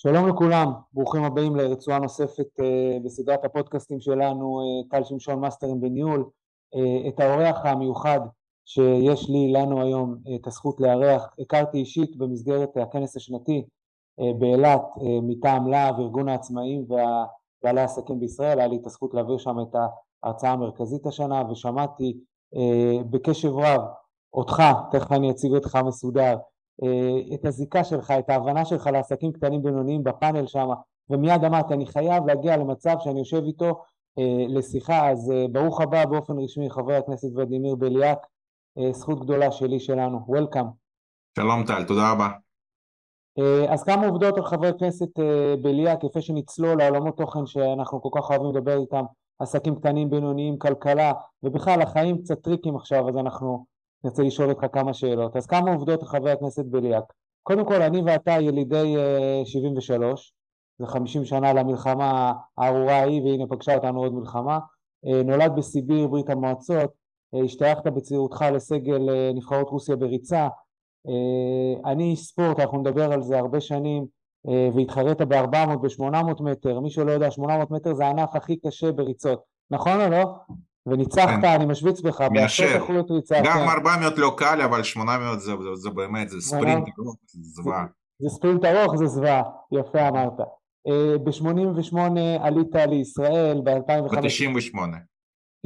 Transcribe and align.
שלום 0.00 0.28
לכולם, 0.28 0.72
ברוכים 0.92 1.24
הבאים 1.24 1.56
לרצועה 1.56 1.98
נוספת 1.98 2.46
uh, 2.60 3.04
בסדרת 3.04 3.44
הפודקאסטים 3.44 4.00
שלנו, 4.00 4.60
uh, 4.60 4.90
טל 4.90 5.04
שמשון 5.04 5.40
מאסטרים 5.40 5.80
בניהול. 5.80 6.24
Uh, 6.74 7.08
את 7.08 7.20
האורח 7.20 7.56
המיוחד 7.64 8.20
שיש 8.64 9.28
לי, 9.30 9.52
לנו 9.52 9.82
היום, 9.82 10.16
את 10.34 10.46
הזכות 10.46 10.80
לארח, 10.80 11.34
הכרתי 11.38 11.78
אישית 11.78 12.16
במסגרת 12.16 12.76
הכנס 12.76 13.16
השנתי 13.16 13.64
באילת 14.38 14.82
מטעם 15.22 15.68
להב, 15.68 16.00
ארגון 16.00 16.28
העצמאים 16.28 16.80
ובעלי 16.82 17.80
העסקים 17.80 18.20
בישראל, 18.20 18.58
היה 18.58 18.68
לי 18.68 18.76
את 18.76 18.86
הזכות 18.86 19.14
להעביר 19.14 19.38
שם 19.38 19.56
את 19.60 19.76
ההרצאה 20.24 20.50
המרכזית 20.50 21.06
השנה 21.06 21.42
ושמעתי 21.50 22.18
בקשב 23.10 23.52
רב 23.54 23.80
אותך, 24.34 24.62
תכף 24.90 25.12
אני 25.12 25.30
אציג 25.30 25.52
אותך 25.52 25.78
מסודר, 25.86 26.22
אה, 26.32 26.36
את 27.34 27.44
הזיקה 27.44 27.84
שלך, 27.84 28.10
את 28.18 28.30
ההבנה 28.30 28.64
שלך 28.64 28.86
לעסקים 28.86 29.32
קטנים 29.32 29.62
בינוניים 29.62 30.04
בפאנל 30.04 30.46
שם, 30.46 30.68
ומיד 31.10 31.44
אמרתי, 31.44 31.74
אני 31.74 31.86
חייב 31.86 32.26
להגיע 32.26 32.56
למצב 32.56 32.96
שאני 33.00 33.18
יושב 33.18 33.42
איתו 33.44 33.82
אה, 34.18 34.44
לשיחה, 34.48 35.10
אז 35.10 35.30
אה, 35.30 35.46
ברוך 35.52 35.80
הבא 35.80 36.04
באופן 36.04 36.38
רשמי 36.38 36.70
חבר 36.70 36.92
הכנסת 36.92 37.28
ולדימיר 37.34 37.74
בליאק, 37.74 38.18
זכות 38.92 39.20
גדולה 39.20 39.52
שלי 39.52 39.80
שלנו, 39.80 40.20
וולקאם. 40.26 40.64
שלום 41.38 41.64
טל, 41.66 41.84
תודה 41.84 42.12
רבה. 42.12 42.28
אז 43.68 43.84
כמה 43.84 44.06
עובדות 44.06 44.36
על 44.36 44.44
חבר 44.44 44.66
הכנסת 44.66 45.18
בליאק, 45.62 46.04
יפה 46.04 46.20
שנצלול 46.20 46.78
לעולמות 46.78 47.16
תוכן 47.16 47.46
שאנחנו 47.46 48.02
כל 48.02 48.08
כך 48.20 48.30
אוהבים 48.30 48.50
לדבר 48.50 48.80
איתם, 48.80 49.04
עסקים 49.38 49.74
קטנים, 49.74 50.10
בינוניים, 50.10 50.58
כלכלה, 50.58 51.12
ובכלל 51.42 51.82
החיים 51.82 52.18
קצת 52.18 52.42
טריקים 52.42 52.76
עכשיו, 52.76 53.08
אז 53.08 53.16
אנחנו 53.16 53.66
אני 54.04 54.10
רוצה 54.10 54.22
לשאול 54.22 54.50
אותך 54.50 54.66
כמה 54.72 54.94
שאלות. 54.94 55.36
אז 55.36 55.46
כמה 55.46 55.72
עובדות 55.72 56.02
חבר 56.02 56.28
הכנסת 56.28 56.64
בליאק. 56.64 57.04
קודם 57.42 57.64
כל, 57.64 57.82
אני 57.82 58.02
ואתה 58.06 58.30
ילידי 58.30 58.94
73, 59.44 60.32
אה, 60.80 60.86
זה 60.86 60.92
50 60.92 61.24
שנה 61.24 61.52
למלחמה 61.52 62.32
הארורה 62.58 62.92
ההיא, 62.92 63.22
והנה 63.22 63.46
פגשה 63.46 63.74
אותנו 63.74 64.00
עוד 64.00 64.14
מלחמה. 64.14 64.58
אה, 65.06 65.22
נולד 65.22 65.52
בסיביר, 65.56 66.06
ברית 66.06 66.30
המועצות, 66.30 66.90
אה, 67.34 67.40
השתייכת 67.44 67.86
בצעירותך 67.86 68.44
לסגל 68.52 69.32
נבחרות 69.34 69.68
רוסיה 69.68 69.96
בריצה. 69.96 70.48
אני 71.84 72.04
איש 72.10 72.20
ספורט, 72.20 72.60
אנחנו 72.60 72.78
נדבר 72.78 73.12
על 73.12 73.22
זה 73.22 73.38
הרבה 73.38 73.60
שנים, 73.60 74.06
והתחרית 74.74 75.20
ב-400 75.20 75.76
ב-800 75.82 76.42
מטר. 76.42 76.80
מי 76.80 76.90
שלא 76.90 77.10
יודע, 77.10 77.30
800 77.30 77.70
מטר 77.70 77.94
זה 77.94 78.06
הענף 78.06 78.36
הכי 78.36 78.56
קשה 78.56 78.92
בריצות. 78.92 79.40
נכון 79.70 80.00
או 80.00 80.10
לא? 80.10 80.24
וניצחת, 80.90 81.40
כן. 81.42 81.44
אני 81.44 81.66
משוויץ 81.66 82.00
בך, 82.00 82.20
בעשרות 82.32 83.10
ריצה. 83.10 83.40
גם 83.44 83.58
כן. 83.58 83.68
400 83.68 84.18
לא 84.18 84.34
קל, 84.36 84.60
אבל 84.60 84.82
800 84.82 85.40
זה, 85.40 85.52
זה, 85.62 85.74
זה 85.74 85.90
באמת, 85.90 86.28
זה 86.28 86.40
ספרינט 86.40 86.88
ארוך, 86.98 87.16
זה 87.26 87.40
זוועה. 87.42 87.86
זה 88.22 88.28
ספרינט 88.28 88.64
ארוך, 88.64 88.96
זה 88.96 89.06
זוועה, 89.06 89.42
יפה 89.72 90.08
אמרת. 90.08 90.40
Uh, 90.88 91.18
ב-88 91.24 91.98
עלית 92.40 92.74
לישראל, 92.74 93.60
ב-2005... 93.64 94.20
ב-98. 94.20 94.78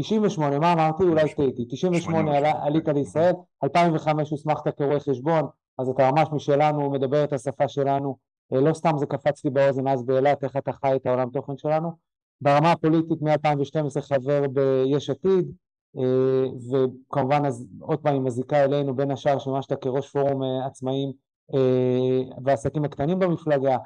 98, 0.01 0.59
מה 0.59 0.73
אמרתי? 0.73 1.03
אולי 1.03 1.35
טעיתי. 1.35 1.65
98 1.69 2.53
עלית 2.65 2.89
לישראל, 2.89 3.35
2005 3.65 4.31
הוסמכת 4.31 4.77
כרואה 4.77 5.01
חשבון, 5.01 5.43
אז 5.79 5.89
אתה 5.89 6.11
ממש 6.11 6.29
משלנו, 6.33 6.91
מדבר 6.91 7.25
את 7.25 7.33
השפה 7.33 7.69
שלנו. 7.69 8.17
Uh, 8.55 8.61
לא 8.61 8.75
סתם 8.75 8.99
זה 8.99 9.07
קפץ 9.07 9.45
לי 9.45 9.51
באוזן 9.51 9.89
אז 9.89 10.07
באילת, 10.07 10.45
איך 10.45 10.57
אתה 10.57 10.73
חי 10.73 10.97
את 10.97 11.07
העולם 11.07 11.31
תוכן 11.31 11.57
שלנו. 11.57 12.12
ברמה 12.43 12.73
הפוליטית 12.73 13.23
מ-2012 13.23 14.01
חבר 14.01 14.43
ביש 14.49 15.11
עתיד 15.11 15.53
אה, 15.99 16.45
וכמובן 16.71 17.43
עוד 17.81 17.99
פעם 17.99 18.15
עם 18.15 18.27
הזיקה 18.27 18.65
אלינו 18.65 18.97
בין 18.97 19.11
השאר 19.11 19.39
שימשת 19.39 19.73
כראש 19.83 20.11
פורום 20.11 20.43
אה, 20.43 20.67
עצמאים 20.67 21.13
אה, 21.55 22.21
והעסקים 22.45 22.85
הקטנים 22.85 23.19
במפלגה 23.19 23.77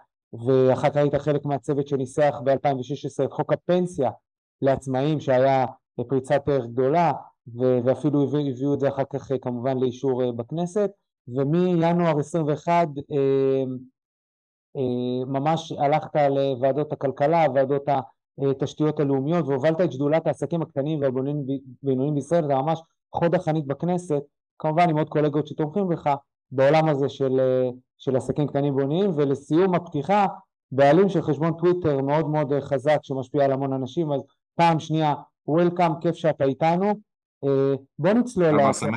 ואחר 0.47 0.91
כך 0.91 0.97
היית 0.97 1.15
חלק 1.15 1.45
מהצוות 1.45 1.89
שניסח 1.89 2.41
ב-2016 2.45 3.25
את 3.25 3.33
חוק 3.33 3.53
הפנסיה 3.53 4.11
לעצמאים 4.63 5.21
שהיה 5.21 5.67
פריצת 6.09 6.49
ערך 6.49 6.67
גדולה 6.67 7.13
ואפילו 7.85 8.23
הביאו 8.23 8.75
את 8.75 8.81
זה 8.81 8.89
אחר 8.89 9.05
כך 9.13 9.33
כמובן 9.43 9.79
לאישור 9.79 10.33
בכנסת. 10.33 10.91
ומינואר 11.29 12.19
21 12.19 12.89
ממש 15.27 15.73
הלכת 15.73 16.11
לוועדות 16.31 16.93
הכלכלה, 16.93 17.45
ועדות 17.55 17.89
התשתיות 18.39 19.01
הלאומיות 19.01 19.47
והובלת 19.49 19.81
את 19.81 19.93
שדולת 19.93 20.27
העסקים 20.27 20.63
הקטנים 20.63 21.01
והבינוניים 21.01 22.15
בישראל, 22.15 22.47
זה 22.47 22.55
ממש 22.55 22.81
חוד 23.15 23.35
החנית 23.35 23.67
בכנסת, 23.67 24.23
כמובן 24.59 24.91
עם 24.91 24.99
עוד 24.99 25.09
קולגות 25.09 25.47
שתומכים 25.47 25.89
בך 25.89 26.15
בעולם 26.51 26.89
הזה 26.89 27.09
של, 27.09 27.41
של 27.99 28.17
עסקים 28.17 28.47
קטנים 28.47 28.75
ובינוניים. 28.75 29.11
ולסיום 29.15 29.75
הפתיחה 29.75 30.27
בעלים 30.73 31.09
של 31.09 31.23
חשבון 31.23 31.53
טוויטר 31.53 32.03
מאוד 32.03 32.29
מאוד 32.29 32.53
חזק 32.61 32.99
שמשפיע 33.03 33.45
על 33.45 33.53
המון 33.53 33.73
אנשים. 33.73 34.13
אז 34.13 34.21
פעם 34.55 34.79
שנייה 34.81 35.15
וולקאם 35.49 35.93
כיף 36.01 36.15
שאתה 36.15 36.45
איתנו. 36.45 36.93
בוא 37.99 38.13
נצלול 38.13 38.61
לתוכן. 38.61 38.91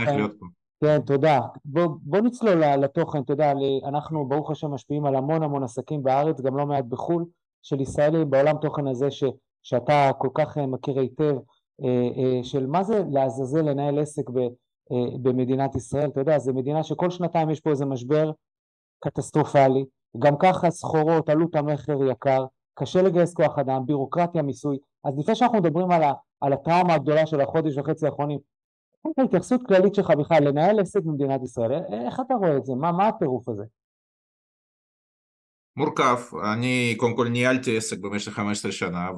כן 0.84 1.02
תודה. 1.06 1.40
בוא, 1.66 1.88
בוא 2.02 2.20
נצלול 2.20 2.64
לתוכן. 2.64 3.22
אתה 3.22 3.34
יודע 3.34 3.54
אנחנו 3.86 4.28
ברוך 4.28 4.52
השם 4.52 4.72
משפיעים 4.72 5.06
על 5.06 5.16
המון 5.16 5.44
המון 5.44 5.64
עסקים 5.64 6.04
בארץ 6.04 6.42
גם 6.42 6.58
לא 6.58 6.66
מעט 6.66 6.86
בחו"ל 6.86 7.26
של 7.62 7.82
ישראלים 7.82 8.30
בעולם 8.30 8.58
תוכן 8.62 8.88
הזה 8.88 9.12
ש, 9.12 9.24
שאתה 9.64 10.12
כל 10.18 10.30
כך 10.34 10.58
אה, 10.58 10.68
מכיר 10.68 11.00
היטב, 11.00 11.36
אה, 11.84 12.10
אה, 12.18 12.44
של 12.44 12.68
מה 12.68 12.84
זה 12.84 13.04
לעזאזל 13.12 13.62
לנהל 13.62 14.00
עסק 14.00 14.30
ב, 14.30 14.40
במדינת 15.22 15.76
ישראל, 15.76 16.10
אתה 16.10 16.20
יודע, 16.20 16.40
זו 16.40 16.54
מדינה 16.54 16.84
שכל 16.84 17.10
שנתיים 17.10 17.50
יש 17.50 17.60
פה 17.60 17.70
איזה 17.70 17.86
משבר 17.86 18.32
קטסטרופלי, 19.00 19.86
גם 20.20 20.38
ככה 20.40 20.72
סחורות, 20.72 21.30
עלות 21.30 21.56
המכר 21.56 22.04
יקר, 22.12 22.46
קשה 22.74 23.02
לגייס 23.02 23.34
כוח 23.34 23.60
אדם, 23.60 23.86
בירוקרטיה, 23.86 24.42
מיסוי, 24.42 24.78
אז 25.04 25.20
לפני 25.20 25.36
שאנחנו 25.36 25.58
מדברים 25.58 25.92
על, 25.92 26.04
ה, 26.04 26.14
על 26.42 26.54
הטראומה 26.54 26.94
הגדולה 26.94 27.26
של 27.26 27.42
החודש 27.42 27.78
וחצי 27.78 28.06
האחרונים, 28.06 28.40
התייחסות 29.18 29.68
כללית 29.68 29.96
שלך 29.96 30.12
בכלל 30.12 30.44
לנהל 30.44 30.80
עסק 30.80 31.02
במדינת 31.04 31.44
ישראל, 31.44 31.84
איך 31.94 32.20
אתה 32.20 32.34
רואה 32.34 32.58
את 32.58 32.66
זה? 32.66 32.76
מה, 32.76 32.92
מה 32.92 33.08
הטירוף 33.08 33.50
הזה? 33.50 33.64
מורכב, 35.78 36.18
אני 36.54 36.96
קודם 36.98 37.16
כל 37.16 37.28
ניהלתי 37.28 37.78
עסק 37.78 37.98
במשך 37.98 38.32
15 38.32 38.72
שנה 38.72 39.10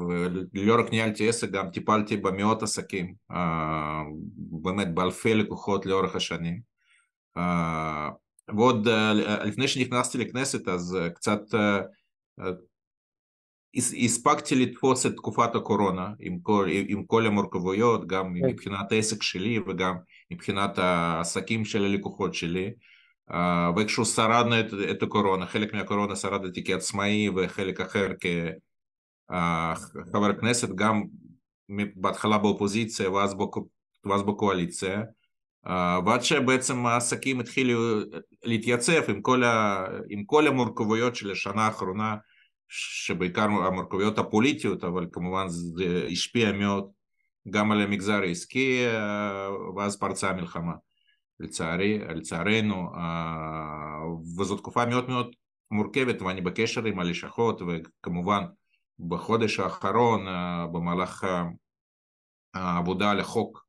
ולא 0.53 0.79
רק 0.79 0.91
ניהלתי 0.91 1.29
עסק 1.29 1.49
גם 1.51 1.69
טיפלתי 1.69 2.17
במאות 2.17 2.63
עסקים 2.63 3.13
באמת 4.35 4.93
באלפי 4.93 5.33
לקוחות 5.33 5.85
לאורך 5.85 6.15
השנים 6.15 6.59
ועוד 8.57 8.87
לפני 9.45 9.67
שנכנסתי 9.67 10.17
לכנסת 10.17 10.67
אז 10.67 10.97
קצת 11.15 11.41
הספקתי 13.75 14.55
לתפוס 14.55 15.05
את 15.05 15.15
תקופת 15.15 15.55
הקורונה 15.55 16.09
עם 16.19 16.39
כל, 16.39 16.67
עם 16.87 17.03
כל 17.05 17.25
המורכבויות 17.25 18.07
גם. 18.07 18.33
מבחינת 18.33 18.91
העסק 18.91 19.23
שלי 19.23 19.59
וגם 19.59 19.95
מבחינת 20.31 20.77
העסקים 20.77 21.65
של 21.65 21.85
הלקוחות 21.85 22.33
שלי 22.33 22.71
ואיכשהו 23.75 24.05
שרדנו 24.05 24.59
את, 24.59 24.65
את 24.91 25.03
הקורונה, 25.03 25.45
חלק 25.45 25.73
מהקורונה 25.73 26.15
שרדתי 26.15 26.63
כעצמאי 26.63 27.29
וחלק 27.29 27.81
אחר 27.81 28.07
כחבר 29.29 30.39
כנסת, 30.41 30.69
גם 30.69 31.03
בהתחלה 31.95 32.37
באופוזיציה 32.37 33.11
ואז, 33.11 33.33
בק, 33.33 33.55
ואז 34.05 34.23
בקואליציה, 34.23 35.01
ועד 36.05 36.21
שבעצם 36.21 36.85
העסקים 36.85 37.39
התחילו 37.39 37.99
להתייצב 38.43 39.09
עם 39.09 39.21
כל, 39.21 39.43
ה, 39.43 39.85
עם 40.09 40.23
כל 40.23 40.47
המורכבויות 40.47 41.15
של 41.15 41.31
השנה 41.31 41.61
האחרונה, 41.61 42.15
שבעיקר 42.67 43.41
המורכבויות 43.41 44.17
הפוליטיות, 44.17 44.83
אבל 44.83 45.05
כמובן 45.11 45.45
זה 45.47 46.07
השפיע 46.11 46.51
מאוד 46.51 46.89
גם 47.49 47.71
על 47.71 47.81
המגזר 47.81 48.21
העסקי, 48.21 48.85
ואז 49.75 49.99
פרצה 49.99 50.29
המלחמה. 50.29 50.73
לצערי, 51.41 51.99
לצערנו, 51.99 52.95
אה, 52.95 54.03
וזו 54.39 54.57
תקופה 54.57 54.85
מאוד 54.85 55.09
מאוד 55.09 55.35
מורכבת 55.71 56.21
ואני 56.21 56.41
בקשר 56.41 56.85
עם 56.85 56.99
הלשכות 56.99 57.61
וכמובן 57.61 58.43
בחודש 58.99 59.59
האחרון 59.59 60.27
אה, 60.27 60.67
במהלך 60.67 61.23
אה, 61.23 61.43
העבודה 62.53 63.11
על 63.11 63.19
החוק 63.19 63.65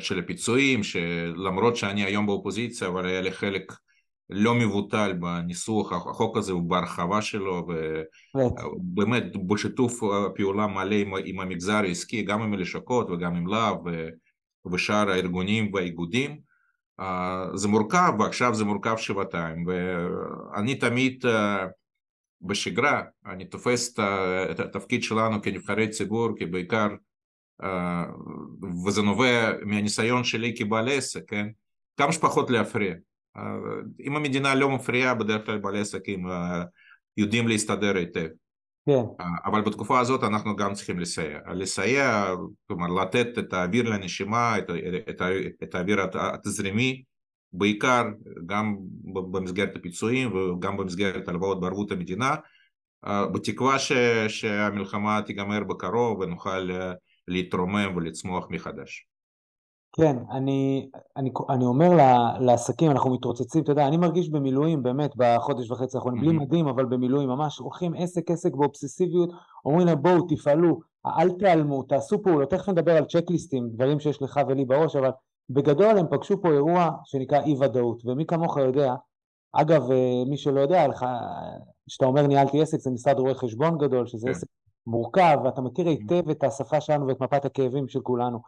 של 0.00 0.18
הפיצויים, 0.18 0.82
שלמרות 0.82 1.76
שאני 1.76 2.04
היום 2.04 2.26
באופוזיציה 2.26 2.88
אבל 2.88 3.06
היה 3.06 3.20
לי 3.20 3.32
חלק 3.32 3.72
לא 4.30 4.54
מבוטל 4.54 5.12
בניסוח 5.12 5.92
החוק 5.92 6.36
הזה 6.36 6.54
ובהרחבה 6.54 7.22
שלו 7.22 7.66
ובאמת 8.36 9.24
בשיתוף 9.46 10.00
פעולה 10.34 10.66
מלא 10.66 10.94
עם, 10.94 11.12
עם 11.24 11.40
המגזר 11.40 11.74
העסקי 11.74 12.22
גם 12.22 12.42
עם 12.42 12.54
הלשכות 12.54 13.10
וגם 13.10 13.34
עם 13.34 13.46
להב 13.46 13.76
ושאר 14.72 15.10
הארגונים 15.10 15.74
והאיגודים. 15.74 16.48
זה 17.54 17.68
מורכב, 17.68 18.12
ועכשיו 18.18 18.54
זה 18.54 18.64
מורכב 18.64 18.96
שבעתיים, 18.96 19.66
ואני 19.66 20.74
תמיד 20.74 21.24
בשגרה, 22.42 23.02
אני 23.26 23.44
תופס 23.44 23.94
את 24.50 24.60
התפקיד 24.60 25.02
שלנו 25.02 25.42
כנבחרי 25.42 25.88
ציבור, 25.88 26.28
כבעיקר, 26.38 26.88
וזה 28.86 29.02
נובע 29.02 29.52
מהניסיון 29.62 30.24
שלי 30.24 30.54
כבעל 30.56 30.88
עסק, 30.88 31.22
כן? 31.26 31.48
כמה 31.96 32.12
שפחות 32.12 32.50
להפריע. 32.50 32.94
אם 34.00 34.16
המדינה 34.16 34.54
לא 34.54 34.70
מפריעה, 34.70 35.14
בדרך 35.14 35.46
כלל 35.46 35.58
בעלי 35.58 35.80
עסקים 35.80 36.26
יודעים 37.16 37.48
להסתדר 37.48 37.96
היטב. 37.96 38.28
כן. 38.88 39.24
אבל 39.44 39.60
בתקופה 39.60 40.00
הזאת 40.00 40.24
אנחנו 40.24 40.56
גם 40.56 40.74
צריכים 40.74 40.98
לסייע. 40.98 41.38
לסייע, 41.54 42.34
כלומר 42.66 42.86
לתת 43.02 43.38
את 43.38 43.52
האוויר 43.52 43.90
לנשימה, 43.90 44.58
את, 44.58 44.70
את, 45.10 45.22
את 45.62 45.74
האוויר 45.74 46.00
התזרימי, 46.14 47.02
בעיקר 47.52 48.04
גם 48.46 48.76
במסגרת 49.32 49.76
הפיצויים 49.76 50.34
וגם 50.34 50.76
במסגרת 50.76 51.28
הלוואות 51.28 51.60
בערבות 51.60 51.92
המדינה, 51.92 52.34
בתקווה 53.04 53.78
ש, 53.78 53.92
שהמלחמה 54.28 55.22
תיגמר 55.22 55.64
בקרוב 55.64 56.20
ונוכל 56.20 56.70
להתרומם 57.28 57.96
ולצמוח 57.96 58.46
מחדש. 58.50 59.06
כן, 59.92 60.16
אני, 60.30 60.90
אני, 61.16 61.30
אני 61.50 61.64
אומר 61.64 61.90
לעסקים, 62.40 62.90
אנחנו 62.90 63.14
מתרוצצים, 63.14 63.62
אתה 63.62 63.72
יודע, 63.72 63.88
אני 63.88 63.96
מרגיש 63.96 64.30
במילואים 64.30 64.82
באמת 64.82 65.10
בחודש 65.16 65.70
וחצי 65.70 65.96
האחרונים, 65.96 66.20
בלי 66.20 66.32
מדים, 66.32 66.68
אבל 66.68 66.84
במילואים 66.84 67.28
ממש, 67.28 67.58
הולכים 67.58 67.94
עסק 67.98 68.30
עסק 68.30 68.54
באובססיביות, 68.54 69.30
אומרים 69.64 69.86
להם 69.86 70.02
בואו 70.02 70.26
תפעלו, 70.28 70.80
אל 71.06 71.30
תיעלמו, 71.30 71.82
תעשו 71.82 72.22
פעולות, 72.22 72.50
תכף 72.50 72.68
נדבר 72.68 72.96
על 72.96 73.04
צ'קליסטים, 73.04 73.68
דברים 73.72 74.00
שיש 74.00 74.22
לך 74.22 74.40
ולי 74.48 74.64
בראש, 74.64 74.96
אבל 74.96 75.10
בגדול 75.50 75.98
הם 75.98 76.06
פגשו 76.10 76.42
פה 76.42 76.48
אירוע 76.48 76.90
שנקרא 77.04 77.40
אי 77.40 77.56
ודאות, 77.60 78.02
ומי 78.04 78.26
כמוך 78.26 78.56
יודע, 78.56 78.94
אגב, 79.52 79.90
אה, 79.90 80.22
מי 80.26 80.36
שלא 80.36 80.60
יודע, 80.60 80.86
כשאתה 81.88 82.06
אומר 82.06 82.26
ניהלתי 82.26 82.62
עסק, 82.62 82.78
זה 82.78 82.90
משרד 82.90 83.18
רואי 83.18 83.34
חשבון 83.34 83.78
גדול, 83.78 84.06
שזה 84.06 84.26
כן. 84.26 84.30
עסק 84.30 84.46
מורכב, 84.86 85.38
ואתה 85.44 85.60
מכיר 85.60 85.88
היטב 85.88 86.30
את 86.30 86.44
השפה 86.44 86.80
שלנו 86.80 87.06
ואת 87.06 87.20
מפת 87.20 87.44
הכאבים 87.44 87.88
של 87.88 88.00
כולנו. 88.00 88.38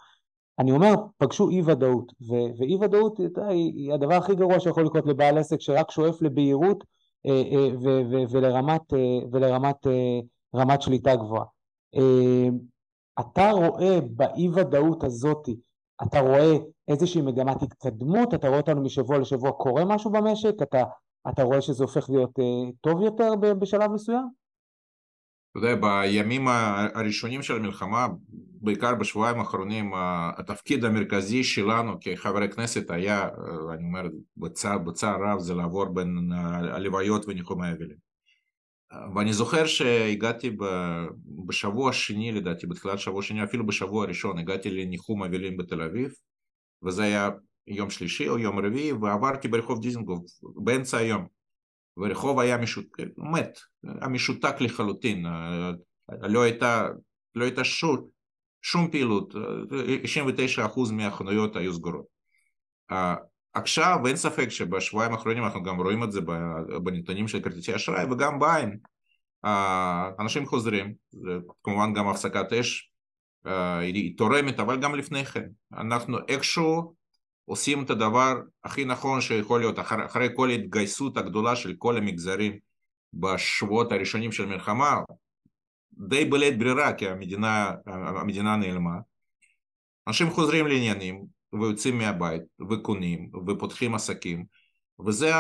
אני 0.61 0.73
אומר, 0.73 0.95
פגשו 1.19 1.49
אי 1.49 1.63
ודאות, 1.63 2.13
ואי 2.59 2.77
ודאות 2.81 3.19
היא, 3.19 3.29
היא 3.49 3.93
הדבר 3.93 4.15
הכי 4.15 4.35
גרוע 4.35 4.61
שיכול 4.61 4.87
לקרות 4.87 5.07
לבעל 5.07 5.39
עסק 5.39 5.61
שרק 5.61 5.91
שואף 5.91 6.23
לבהירות 6.23 6.85
אה, 7.27 7.43
אה, 7.53 7.69
ולרמת, 8.31 8.95
אה, 8.95 9.19
ולרמת 9.33 9.87
רמת 10.55 10.83
שליטה 10.83 11.17
גבוהה. 11.17 11.45
אתה 13.21 13.51
רואה 13.51 13.99
באי 14.11 14.49
ודאות 14.49 15.05
הזאתי, 15.05 15.57
אתה 16.03 16.21
רואה 16.21 16.57
איזושהי 16.89 17.23
מגמת 17.23 17.63
התקדמות, 17.63 18.35
אתה 18.35 18.49
רואה 18.49 18.61
אותנו 18.61 18.83
משבוע 18.83 19.19
לשבוע 19.19 19.53
קורה 19.53 19.85
משהו 19.85 20.11
במשק, 20.11 20.55
אתה, 20.63 20.83
אתה 21.29 21.43
רואה 21.43 21.61
שזה 21.61 21.85
הופך 21.85 22.11
להיות 22.11 22.39
טוב 22.81 23.03
יותר 23.03 23.35
בשלב 23.59 23.93
מסוים? 23.93 24.40
אתה 25.51 25.59
יודע, 25.59 25.75
בימים 25.75 26.49
הראשונים 26.95 27.43
של 27.43 27.57
המלחמה, 27.57 28.07
בעיקר 28.63 28.95
בשבועיים 28.95 29.39
האחרונים, 29.39 29.93
התפקיד 30.39 30.85
המרכזי 30.85 31.45
שלנו 31.45 31.97
כחברי 32.01 32.53
כנסת 32.53 32.91
היה, 32.91 33.29
אני 33.73 33.85
אומר 33.85 34.03
בצער, 34.37 34.79
בצער 34.79 35.23
רב, 35.23 35.39
זה 35.39 35.55
לעבור 35.55 35.85
בין 35.85 36.33
הלוויות 36.73 37.25
וניחומי 37.29 37.67
האבלים. 37.67 37.97
ואני 39.15 39.33
זוכר 39.33 39.67
שהגעתי 39.67 40.57
בשבוע 41.47 41.91
השני, 41.91 42.33
לדעתי, 42.33 42.67
בתחילת 42.67 42.99
שבוע 42.99 43.23
שני, 43.23 43.45
אפילו 43.45 43.67
בשבוע 43.67 44.05
הראשון, 44.05 44.39
הגעתי 44.39 44.71
לניחום 44.71 45.23
אבלים 45.23 45.57
בתל 45.57 45.83
אביב, 45.83 46.13
וזה 46.83 47.03
היה 47.03 47.31
יום 47.67 47.91
שלישי 47.91 48.29
או 48.29 48.39
יום 48.39 48.59
רביעי, 48.59 48.93
ועברתי 48.93 49.49
ברחוב 49.49 49.83
דיזנגוף 49.83 50.23
באמצע 50.43 50.99
היום. 50.99 51.40
ורחוב 51.97 52.41
היה 52.41 52.57
משות... 52.57 52.85
מת, 53.19 53.59
היה 53.85 54.09
משותק 54.09 54.61
לחלוטין, 54.61 55.27
לא 56.23 56.43
הייתה, 56.43 56.89
לא 57.35 57.45
הייתה 57.45 57.65
שום, 57.65 58.07
שום 58.63 58.91
פעילות, 58.91 59.35
99% 60.59 60.93
מהחנויות 60.93 61.57
היו 61.57 61.75
סגורות. 61.75 62.07
עכשיו 63.55 63.99
אין 64.07 64.17
ספק 64.17 64.49
שבשבועיים 64.49 65.13
האחרונים 65.13 65.45
אנחנו 65.45 65.63
גם 65.63 65.81
רואים 65.81 66.03
את 66.03 66.13
זה 66.13 66.21
בנתונים 66.83 67.29
של 67.29 67.41
כרטיסי 67.41 67.77
אשראי 67.77 68.05
וגם 68.05 68.39
בעין. 68.39 68.79
אנשים 70.21 70.47
חוזרים, 70.47 70.95
כמובן 71.63 71.93
גם 71.95 72.09
הפסקת 72.09 72.53
אש 72.53 72.91
היא 73.81 74.17
תורמת, 74.17 74.61
אבל 74.61 74.81
גם 74.81 74.95
לפני 74.95 75.25
כן. 75.25 75.47
אנחנו 75.73 76.19
איכשהו 76.29 76.95
עושים 77.51 77.83
את 77.83 77.91
הדבר 77.91 78.35
הכי 78.65 78.85
נכון 78.85 79.21
שיכול 79.21 79.61
להיות 79.61 79.79
אחרי, 79.79 80.05
אחרי 80.05 80.29
כל 80.35 80.51
ההתגייסות 80.51 81.17
הגדולה 81.17 81.57
של 81.57 81.75
כל 81.79 81.97
המגזרים 81.97 82.59
בשבועות 83.15 83.93
הראשונים 83.93 84.33
של 84.33 84.47
מלחמה 84.47 85.01
די 85.93 86.25
בלית 86.25 86.59
ברירה 86.59 86.93
כי 86.93 87.09
המדינה, 87.09 87.73
המדינה 87.87 88.57
נעלמה. 88.57 88.95
אנשים 90.09 90.31
חוזרים 90.31 90.67
לעניינים 90.67 91.25
ויוצאים 91.53 91.99
מהבית 91.99 92.43
וקונים 92.71 93.31
ופותחים 93.47 93.95
עסקים 93.95 94.45
וזה 95.07 95.31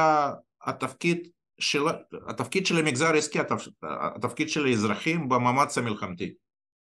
התפקיד 0.64 1.28
של, 1.58 1.82
התפקיד 2.28 2.66
של 2.66 2.78
המגזר 2.78 3.06
העסקי, 3.06 3.38
התפקיד 3.82 4.48
של 4.48 4.66
האזרחים 4.66 5.28
במאמץ 5.28 5.78
המלחמתי. 5.78 6.34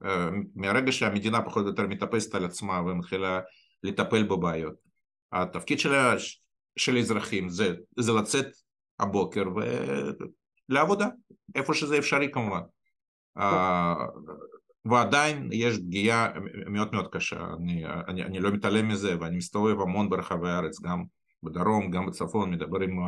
אה, 0.04 0.28
מהרגע 0.54 0.92
שהמדינה 0.92 1.42
פחות 1.42 1.62
או 1.62 1.68
יותר 1.68 1.86
מתאפסת 1.86 2.34
על 2.34 2.44
עצמה 2.44 2.80
ומתחילה 2.80 3.40
לטפל 3.82 4.22
בבעיות 4.22 4.85
התפקיד 5.32 5.78
של, 5.78 5.92
של 6.76 6.96
האזרחים 6.96 7.48
זה, 7.48 7.74
זה 7.98 8.12
לצאת 8.12 8.46
הבוקר 8.98 9.44
ולעבודה, 10.68 11.08
איפה 11.54 11.74
שזה 11.74 11.98
אפשרי 11.98 12.28
כמובן. 12.32 12.60
Uh, 13.38 13.42
ועדיין 14.84 15.48
יש 15.52 15.78
פגיעה 15.78 16.28
מאוד 16.66 16.92
מאוד 16.92 17.08
קשה, 17.12 17.46
אני, 17.58 17.84
אני, 17.86 18.24
אני 18.24 18.40
לא 18.40 18.50
מתעלם 18.50 18.88
מזה 18.88 19.20
ואני 19.20 19.36
מסתובב 19.36 19.80
המון 19.80 20.10
ברחבי 20.10 20.48
הארץ, 20.48 20.80
גם 20.80 21.04
בדרום, 21.42 21.90
גם 21.90 22.06
בצפון, 22.06 22.50
מדבר 22.50 22.80
עם, 22.80 22.98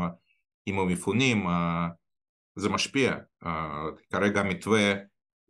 עם 0.67 0.79
המפונים, 0.79 1.47
זה 2.57 2.69
משפיע. 2.69 3.17
Uh, 3.45 3.49
כרגע 4.13 4.41
המתווה 4.41 4.95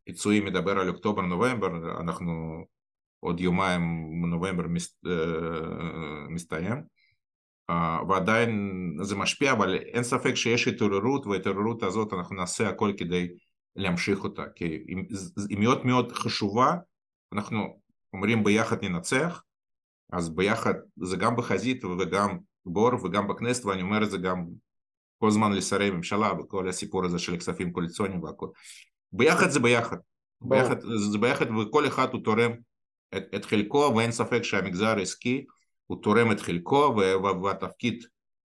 פיצויים 0.04 0.44
מדבר 0.44 0.78
על 0.78 0.88
אוקטובר-נובמבר, 0.88 2.00
אנחנו 2.00 2.64
עוד 3.20 3.40
יומיים 3.40 3.82
נובמבר 4.26 4.66
מס, 4.68 4.98
uh, 5.06 5.08
מסתיים. 6.28 6.82
uh, 7.70 7.74
ועדיין 8.08 8.96
זה 9.02 9.16
משפיע 9.16 9.52
אבל 9.52 9.74
אין 9.74 10.02
ספק 10.02 10.34
שיש 10.34 10.68
התעוררות 10.68 11.26
וההתעוררות 11.26 11.82
הזאת 11.82 12.12
אנחנו 12.12 12.36
נעשה 12.36 12.68
הכל 12.68 12.92
כדי 12.96 13.28
להמשיך 13.76 14.24
אותה. 14.24 14.44
כי 14.54 14.64
היא, 15.48 15.58
מאוד 15.58 15.86
מאוד 15.86 16.12
חשובה 16.12 16.74
אנחנו 17.32 17.80
אומרים 18.12 18.44
ביחד 18.44 18.84
ננצח 18.84 19.42
אז 20.12 20.34
ביחד 20.34 20.74
זה 20.96 21.16
גם 21.16 21.36
בחזית 21.36 21.84
וגם 21.84 22.38
בור 22.66 23.04
וגם 23.04 23.28
בכנסת 23.28 23.64
ואני 23.64 23.82
אומר 23.82 24.02
את 24.02 24.10
זה 24.10 24.18
גם 24.18 24.46
כל 25.18 25.28
הזמן 25.28 25.52
לשרי 25.52 25.90
ממשלה 25.90 26.32
וכל 26.40 26.68
הסיפור 26.68 27.04
הזה 27.04 27.18
של 27.18 27.34
הכספים 27.34 27.72
קואליציוניים 27.72 28.22
והכל. 28.22 28.48
ביחד 29.12 29.48
זה 29.48 29.60
ביחד. 29.60 29.96
ביחד 30.40 30.80
זה 30.80 31.18
ביחד 31.18 31.46
וכל 31.50 31.86
אחד 31.86 32.08
הוא 32.12 32.24
תורם 32.24 32.52
את, 33.16 33.22
את 33.34 33.44
חלקו 33.44 33.92
ואין 33.96 34.12
ספק 34.12 34.42
שהמגזר 34.42 34.98
העסקי 34.98 35.44
הוא 35.86 35.98
תורם 36.02 36.32
את 36.32 36.40
חלקו 36.40 36.94
והתפקיד 37.42 38.04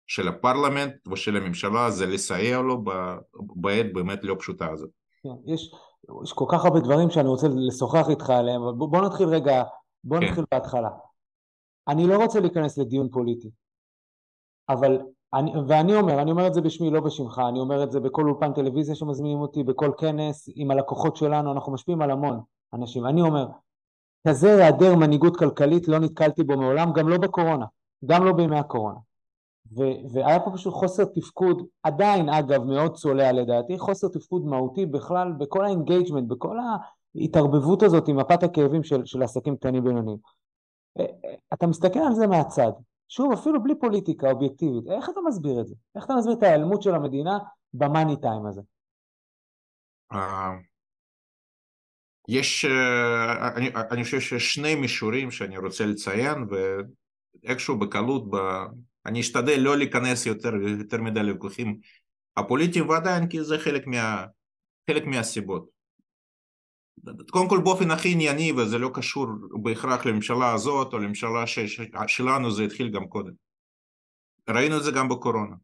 של 0.07 0.27
הפרלמנט 0.27 1.07
ושל 1.07 1.37
הממשלה 1.37 1.91
זה 1.91 2.05
לסייע 2.05 2.59
לו 2.59 2.83
בעת 3.55 3.93
באמת 3.93 4.23
לא 4.23 4.35
פשוטה 4.39 4.71
הזאת. 4.71 4.89
כן, 5.23 5.53
יש, 5.53 5.71
יש 6.23 6.33
כל 6.33 6.45
כך 6.49 6.65
הרבה 6.65 6.79
דברים 6.79 7.09
שאני 7.09 7.27
רוצה 7.27 7.47
לשוחח 7.47 8.09
איתך 8.09 8.29
עליהם, 8.29 8.61
אבל 8.61 8.73
בוא, 8.73 8.89
בוא 8.89 9.01
נתחיל 9.01 9.27
רגע, 9.27 9.63
בוא 10.03 10.19
כן. 10.19 10.25
נתחיל 10.25 10.43
בהתחלה. 10.51 10.89
אני 11.87 12.07
לא 12.07 12.17
רוצה 12.17 12.39
להיכנס 12.39 12.77
לדיון 12.77 13.09
פוליטי, 13.09 13.49
אבל, 14.69 14.97
אני, 15.33 15.51
ואני 15.67 15.95
אומר, 15.95 16.21
אני 16.21 16.31
אומר 16.31 16.47
את 16.47 16.53
זה 16.53 16.61
בשמי, 16.61 16.89
לא 16.89 16.99
בשמך, 16.99 17.41
אני 17.49 17.59
אומר 17.59 17.83
את 17.83 17.91
זה 17.91 17.99
בכל 17.99 18.29
אולפן 18.29 18.53
טלוויזיה 18.53 18.95
שמזמינים 18.95 19.37
אותי, 19.37 19.63
בכל 19.63 19.91
כנס, 19.97 20.49
עם 20.55 20.71
הלקוחות 20.71 21.15
שלנו, 21.15 21.51
אנחנו 21.51 21.73
משפיעים 21.73 22.01
על 22.01 22.11
המון 22.11 22.39
אנשים. 22.73 23.05
אני 23.05 23.21
אומר, 23.21 23.47
כזה 24.27 24.55
היעדר 24.55 24.95
מנהיגות 24.95 25.37
כלכלית 25.37 25.87
לא 25.87 25.99
נתקלתי 25.99 26.43
בו 26.43 26.57
מעולם, 26.57 26.93
גם 26.93 27.09
לא 27.09 27.17
בקורונה, 27.17 27.65
גם 28.05 28.25
לא 28.25 28.33
בימי 28.33 28.59
הקורונה. 28.59 28.99
ו- 29.77 30.13
והיה 30.13 30.39
פה 30.39 30.51
פשוט 30.53 30.73
חוסר 30.73 31.05
תפקוד, 31.05 31.65
עדיין 31.83 32.29
אגב 32.29 32.63
מאוד 32.63 32.95
צולע 32.95 33.31
לדעתי, 33.31 33.79
חוסר 33.79 34.07
תפקוד 34.07 34.45
מהותי 34.45 34.85
בכלל 34.85 35.31
בכל 35.31 35.65
ה 35.65 35.70
engagement, 35.70 36.27
בכל 36.27 36.57
ההתערבבות 37.15 37.83
הזאת 37.83 38.07
עם 38.07 38.19
מפת 38.19 38.43
הכאבים 38.43 38.83
של, 38.83 39.05
של 39.05 39.23
עסקים 39.23 39.55
קטנים 39.57 39.83
בינוניים. 39.83 40.17
אה, 40.99 41.05
אה, 41.25 41.35
אתה 41.53 41.67
מסתכל 41.67 41.99
על 41.99 42.13
זה 42.13 42.27
מהצד, 42.27 42.71
שוב 43.07 43.31
אפילו 43.31 43.63
בלי 43.63 43.79
פוליטיקה 43.79 44.31
אובייקטיבית, 44.31 44.87
איך 44.87 45.09
אתה 45.09 45.19
מסביר 45.27 45.61
את 45.61 45.67
זה? 45.67 45.75
איך 45.95 46.05
אתה 46.05 46.15
מסביר 46.15 46.33
את 46.33 46.43
ההיעלמות 46.43 46.81
של 46.81 46.95
המדינה 46.95 47.39
במאני 47.73 48.15
טיים 48.21 48.45
הזה? 48.45 48.61
אה, 52.29 52.35
יש, 52.35 52.65
אה, 52.65 53.55
אני, 53.55 53.69
אני 53.91 54.03
חושב 54.03 54.19
שיש 54.19 54.53
שני 54.53 54.75
מישורים 54.75 55.31
שאני 55.31 55.57
רוצה 55.57 55.85
לציין 55.85 56.45
ואיכשהו 57.43 57.79
בקלות, 57.79 58.29
ב, 58.29 58.35
אני 59.05 59.21
אשתדל 59.21 59.59
לא 59.59 59.77
להיכנס 59.77 60.25
יותר, 60.25 60.53
יותר 60.79 61.01
מדי 61.01 61.23
לוויכוחים 61.23 61.79
הפוליטיים 62.37 62.89
ועדיין 62.89 63.29
כי 63.29 63.43
זה 63.43 63.59
חלק, 63.59 63.87
מה, 63.87 64.25
חלק 64.89 65.05
מהסיבות. 65.05 65.73
קודם 67.29 67.49
כל 67.49 67.61
באופן 67.63 67.91
הכי 67.91 68.11
ענייני 68.11 68.51
וזה 68.51 68.77
לא 68.77 68.91
קשור 68.93 69.27
בהכרח 69.63 70.05
לממשלה 70.05 70.53
הזאת 70.53 70.93
או 70.93 70.97
לממשלה 70.99 71.47
ש, 71.47 71.59
שלנו 72.07 72.51
זה 72.51 72.63
התחיל 72.63 72.89
גם 72.89 73.07
קודם. 73.07 73.31
ראינו 74.49 74.77
את 74.77 74.83
זה 74.83 74.91
גם 74.91 75.09
בקורונה. 75.09 75.55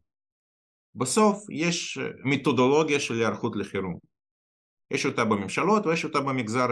בסוף 0.94 1.44
יש 1.50 1.98
מתודולוגיה 2.24 3.00
של 3.00 3.14
היערכות 3.14 3.56
לחירום. 3.56 4.09
יש 4.90 5.06
אותה 5.06 5.24
בממשלות 5.24 5.86
ויש 5.86 6.04
אותה 6.04 6.20
במגזר, 6.20 6.66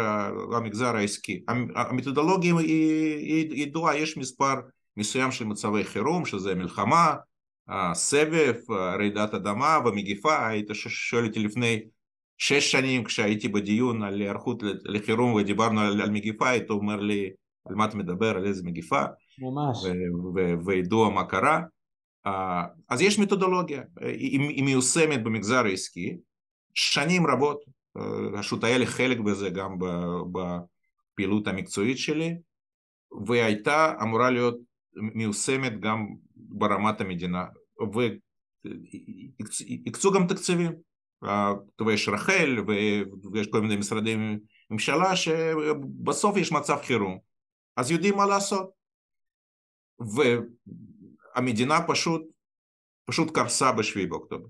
במגזר 0.53 0.97
העסקי. 0.97 1.43
המתודולוגיה 1.75 2.55
היא 2.59 3.63
ידועה, 3.63 3.97
יש 3.97 4.17
מספר 4.17 4.55
מסוים 4.97 5.33
של 5.33 5.45
מצבי 5.45 5.85
חירום, 5.85 6.25
שזה 6.25 6.55
מלחמה, 6.55 7.15
סבב, 7.95 8.55
רעידת 8.71 9.35
אדמה 9.35 9.79
ומגיפה, 9.85 10.47
היית 10.47 10.69
שואל 10.73 11.27
אותי 11.27 11.39
לפני 11.39 11.81
שש 12.39 12.73
שנים 12.73 13.05
כשהייתי 13.05 13.49
בדיון 13.49 14.03
על 14.03 14.21
היערכות 14.21 14.63
לחירום 14.85 15.33
ודיברנו 15.33 15.81
על, 15.81 16.01
על 16.01 16.11
מגיפה, 16.11 16.49
היית 16.49 16.71
אומר 16.71 16.97
לי 16.97 17.31
על 17.69 17.75
מה 17.75 17.85
אתה 17.85 17.97
מדבר, 17.97 18.37
על 18.37 18.47
איזה 18.47 18.63
מגיפה, 18.65 19.03
ממש, 19.39 19.79
וידוע 20.67 21.11
מה 21.11 21.25
קרה. 21.25 21.61
אז 22.89 23.01
יש 23.01 23.19
מתודולוגיה, 23.19 23.83
היא, 24.01 24.41
היא 24.41 24.65
מיושמת 24.65 25.23
במגזר 25.25 25.65
העסקי, 25.65 26.17
שנים 26.75 27.27
רבות, 27.27 27.78
פשוט 28.39 28.65
היה 28.65 28.79
לי 28.79 28.87
חלק 28.87 29.19
בזה 29.19 29.51
גם 29.51 29.79
בפעילות 30.33 31.47
המקצועית 31.47 31.99
שלי, 31.99 32.35
והייתה 33.27 33.95
אמורה 34.03 34.31
להיות 34.31 34.57
מיושמת 34.95 35.81
גם 35.81 36.07
ברמת 36.37 37.01
המדינה, 37.01 37.45
והקצו 39.85 40.13
גם 40.13 40.27
תקציבים. 40.27 40.73
ויש 41.87 42.09
רח"ל 42.09 42.65
ויש 43.33 43.47
כל 43.47 43.61
מיני 43.61 43.77
משרדי 43.77 44.17
ממשלה 44.71 45.17
שבסוף 45.17 46.37
יש 46.37 46.53
מצב 46.53 46.77
חירום, 46.83 47.19
אז 47.77 47.91
יודעים 47.91 48.17
מה 48.17 48.27
לעשות. 48.27 48.71
והמדינה 51.37 51.75
פשוט, 51.89 52.23
פשוט 53.05 53.35
קרסה 53.35 53.73
בשביעי 53.73 54.07
באוקטובר. 54.07 54.49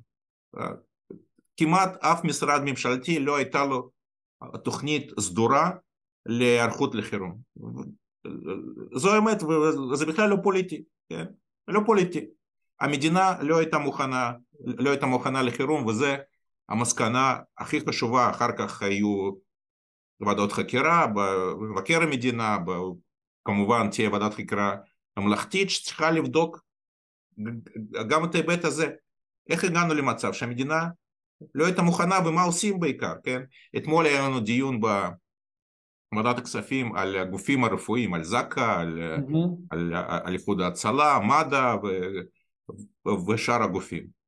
כמעט 1.59 1.97
אף 2.05 2.25
משרד 2.25 2.61
ממשלתי 2.65 3.19
לא 3.19 3.37
הייתה 3.37 3.65
לו 3.65 3.91
תוכנית 4.65 5.13
סדורה 5.21 5.71
להיערכות 6.27 6.95
לחירום. 6.95 7.39
זו 8.95 9.15
האמת, 9.15 9.43
וזה 9.93 10.07
בכלל 10.07 10.29
לא 10.29 10.37
פוליטי, 10.43 10.83
כן? 11.09 11.25
לא 11.69 11.81
פוליטי. 11.87 12.27
המדינה 12.81 13.43
לא 13.43 13.59
הייתה 13.59 13.79
מוכנה, 13.79 14.33
לא 14.61 14.91
הייתה 14.91 15.07
מוכנה 15.07 15.43
לחירום, 15.43 15.87
וזה 15.87 16.17
המסקנה 16.69 17.37
הכי 17.59 17.81
חשובה, 17.89 18.31
אחר 18.31 18.57
כך 18.59 18.83
היו 18.83 19.31
ועדות 20.21 20.53
חקירה, 20.53 21.07
במבקר 21.07 22.03
המדינה, 22.03 22.59
כמובן 23.45 23.91
תהיה 23.91 24.11
ועדת 24.11 24.35
חקירה 24.35 24.77
ממלכתית 25.19 25.71
שצריכה 25.71 26.11
לבדוק 26.11 26.61
גם 28.09 28.25
את 28.25 28.35
ההיבט 28.35 28.65
הזה. 28.65 28.91
איך 29.51 29.65
הגענו 29.65 29.95
למצב 29.95 30.33
שהמדינה 30.33 30.87
לא 31.55 31.67
הייתה 31.67 31.83
מוכנה 31.83 32.19
ומה 32.27 32.43
עושים 32.43 32.81
בעיקר, 32.81 33.13
כן? 33.25 33.43
אתמול 33.77 34.07
היה 34.07 34.29
לנו 34.29 34.41
דיון 34.41 34.81
בוועדת 34.81 36.39
הכספים 36.39 36.97
על 36.97 37.17
הגופים 37.17 37.65
הרפואיים, 37.65 38.15
על 38.15 38.25
זק"א, 38.25 38.81
על, 38.81 38.99
mm-hmm. 38.99 39.49
על, 39.71 39.95
על 40.25 40.35
איחוד 40.35 40.61
ההצלה, 40.61 41.19
מד"א 41.21 41.77
ו, 41.83 41.89
ושאר 43.31 43.63
הגופים. 43.63 44.19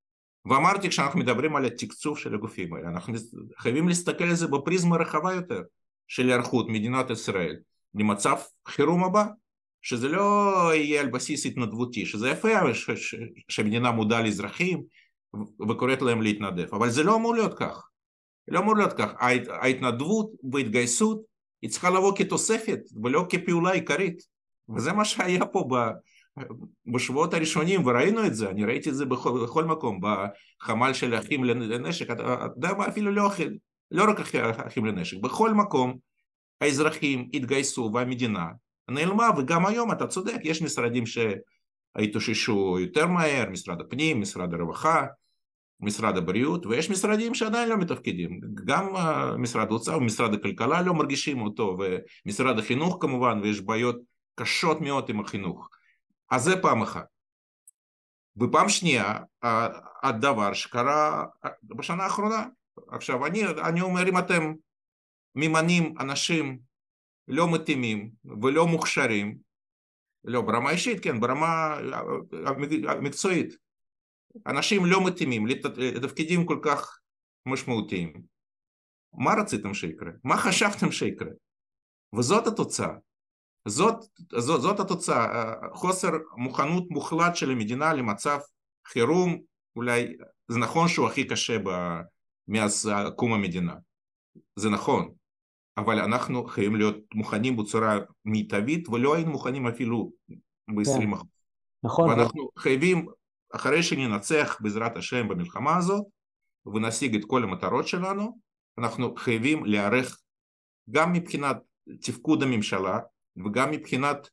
ואמרתי 0.47 0.89
כשאנחנו 0.89 1.21
מדברים 1.21 1.57
על 1.57 1.65
התקצוב 1.65 2.19
של 2.19 2.35
הגופים 2.35 2.75
האלה, 2.75 2.89
אנחנו 2.89 3.15
חייבים 3.59 3.89
להסתכל 3.89 4.25
על 4.25 4.35
זה 4.35 4.47
בפריזמה 4.47 4.97
רחבה 4.97 5.35
יותר 5.35 5.63
של 6.09 6.29
היערכות 6.29 6.69
מדינת 6.69 7.11
ישראל 7.11 7.57
למצב 7.95 8.37
חירום 8.69 9.05
הבא, 9.05 9.25
שזה 9.83 10.09
לא 10.09 10.53
יהיה 10.75 11.01
על 11.01 11.09
בסיס 11.09 11.47
התנדבותי, 11.47 12.07
שזה 12.07 12.31
יפה 12.31 12.49
שהמדינה 13.49 13.91
מודעה 13.91 14.23
לאזרחים 14.23 14.83
וקוראת 15.69 16.03
להם 16.03 16.23
להתנדב, 16.23 16.75
אבל 16.75 16.91
זה 16.91 17.03
לא 17.03 17.17
אמור 17.17 17.35
להיות 17.35 17.55
כך. 17.59 17.89
לא 18.49 18.59
אמור 18.59 18.77
להיות 18.77 18.93
כך. 18.93 19.11
ההתנדבות 19.49 20.31
וההתגייסות 20.53 21.21
היא 21.63 21.71
צריכה 21.71 21.91
לבוא 21.91 22.17
כתוספת 22.17 22.81
ולא 23.03 23.27
כפעולה 23.29 23.71
עיקרית, 23.71 24.23
וזה 24.75 24.93
מה 24.93 25.05
שהיה 25.05 25.47
פה 25.47 25.69
בשבועות 26.95 27.35
הראשונים 27.35 27.87
וראינו 27.87 28.27
את 28.27 28.35
זה, 28.35 28.51
אני 28.51 28.65
ראיתי 28.65 28.91
את 28.91 28.95
זה 28.95 29.07
בכל, 29.07 29.43
בכל 29.45 29.65
מקום, 29.65 30.01
בחמ"ל 30.01 30.93
של 30.93 31.15
אחים 31.15 31.45
לנשק, 31.45 32.11
אתה 32.11 32.47
יודע 32.57 32.75
מה, 32.75 32.89
אפילו 32.89 33.11
לא, 33.11 33.31
לא 33.91 34.11
רק 34.11 34.21
אחים 34.67 34.85
לנשק, 34.85 35.17
בכל 35.21 35.55
מקום 35.55 35.99
האזרחים 36.61 37.29
התגייסו 37.35 37.91
והמדינה 37.95 38.47
נעלמה, 38.91 39.29
וגם 39.39 39.67
היום 39.67 39.93
אתה 39.93 40.07
צודק, 40.07 40.39
יש 40.45 40.63
משרדים 40.63 41.05
שהתאוששו 41.07 42.79
יותר 42.81 43.07
מהר, 43.07 43.51
משרד 43.51 43.81
הפנים, 43.81 44.21
משרד 44.21 44.55
הרווחה, 44.55 45.07
משרד 45.81 46.17
הבריאות, 46.17 46.67
ויש 46.67 46.91
משרדים 46.91 47.35
שעדיין 47.35 47.69
לא 47.69 47.77
מתפקדים, 47.77 48.41
גם 48.65 48.95
משרד 49.39 49.69
האוצר 49.71 49.97
ומשרד 49.97 50.35
הכלכלה 50.35 50.83
לא 50.83 50.95
מרגישים 50.95 51.43
אותו, 51.43 51.77
ומשרד 51.79 52.59
החינוך 52.59 52.99
כמובן, 53.01 53.41
ויש 53.43 53.61
בעיות 53.61 53.97
קשות 54.35 54.81
מאוד 54.81 55.11
עם 55.11 55.21
החינוך. 55.21 55.69
אז 56.31 56.45
זה 56.45 56.63
פעם 56.63 56.83
אחת. 56.83 57.07
ופעם 58.41 58.69
שנייה, 58.69 59.19
הדבר 60.03 60.53
שקרה 60.53 61.25
בשנה 61.65 62.03
האחרונה. 62.03 62.47
עכשיו, 62.89 63.27
אני, 63.27 63.43
אני 63.47 63.81
אומר, 63.81 64.09
אם 64.09 64.19
אתם 64.19 64.53
ממנים 65.35 65.95
אנשים 66.01 66.59
לא 67.29 67.53
מתאימים 67.53 68.11
ולא 68.43 68.67
מוכשרים, 68.67 69.39
לא 70.25 70.41
ברמה 70.41 70.71
אישית, 70.71 71.05
כן, 71.05 71.21
ברמה 71.21 71.77
המקצועית, 72.89 73.57
אנשים 74.47 74.85
לא 74.85 75.07
מתאימים 75.07 75.47
לתפקידים 75.47 76.47
כל 76.47 76.59
כך 76.63 76.99
משמעותיים, 77.47 78.13
מה 79.13 79.35
רציתם 79.41 79.75
שיקרה? 79.75 80.11
מה 80.25 80.37
חשבתם 80.37 80.93
שיקרה? 80.93 81.31
וזאת 82.15 82.47
התוצאה. 82.47 82.95
זאת, 83.69 83.95
זאת, 84.39 84.61
זאת 84.61 84.81
התוצאה, 84.81 85.55
חוסר 85.73 86.11
מוכנות 86.37 86.91
מוחלט 86.91 87.37
של 87.37 87.51
המדינה 87.51 87.93
למצב 87.93 88.39
חירום, 88.87 89.39
אולי 89.77 90.17
זה 90.49 90.59
נכון 90.59 90.89
שהוא 90.89 91.07
הכי 91.07 91.25
קשה 91.25 91.59
ב, 91.59 91.71
מאז 92.49 92.91
קום 93.17 93.33
המדינה, 93.33 93.75
זה 94.57 94.71
נכון, 94.71 95.13
אבל 95.77 95.99
אנחנו 95.99 96.45
חייבים 96.45 96.77
להיות 96.77 96.97
מוכנים 97.15 97.57
בצורה 97.57 97.99
מיטבית 98.25 98.89
ולא 98.89 99.15
היינו 99.15 99.31
מוכנים 99.31 99.67
אפילו 99.67 100.13
ב-20%. 100.69 101.17
כן. 101.17 101.27
נכון. 101.83 102.09
ואנחנו. 102.09 102.49
חייבים, 102.59 103.07
אחרי 103.55 103.83
שננצח 103.83 104.57
בעזרת 104.61 104.97
השם 104.97 105.29
במלחמה 105.29 105.77
הזאת 105.77 106.05
ונשיג 106.67 107.15
את 107.15 107.25
כל 107.25 107.43
המטרות 107.43 107.89
שלנו, 107.89 108.39
אנחנו 108.79 109.15
חייבים 109.17 109.65
להיערך 109.65 110.19
גם 110.91 111.13
מבחינת 111.13 111.57
תפקוד 112.01 112.43
הממשלה, 112.43 112.99
וגם 113.45 113.71
מבחינת 113.71 114.29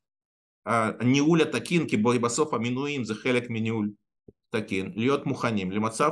הניהול 0.66 1.42
התקין, 1.42 1.88
כי 1.88 1.98
בסוף 1.98 2.54
המינויים 2.54 3.04
זה 3.04 3.16
חלק 3.16 3.50
מניהול 3.50 3.90
תקין, 4.50 4.92
להיות 4.96 5.26
מוכנים 5.26 5.72
למצב 5.72 6.12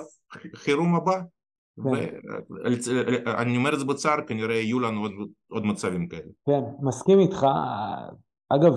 חירום 0.56 0.96
הבא. 0.96 1.22
כן. 1.84 1.90
ואני 3.26 3.58
אומר 3.58 3.74
את 3.74 3.80
זה 3.80 3.86
בצער, 3.86 4.22
כנראה 4.28 4.56
יהיו 4.56 4.80
לנו 4.80 5.02
עוד, 5.02 5.12
עוד 5.48 5.66
מצבים 5.66 6.08
כאלה. 6.08 6.32
כן, 6.46 6.62
מסכים 6.82 7.20
איתך. 7.20 7.46
אגב, 8.50 8.74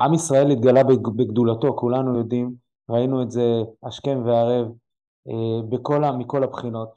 עם 0.00 0.14
ישראל 0.14 0.50
התגלה 0.50 0.84
בגדולתו, 1.16 1.76
כולנו 1.76 2.18
יודעים, 2.18 2.54
ראינו 2.88 3.22
את 3.22 3.30
זה 3.30 3.62
השכם 3.82 4.22
והערב 4.24 4.66
אה, 5.28 5.62
בכל, 5.68 6.02
מכל 6.18 6.44
הבחינות. 6.44 6.88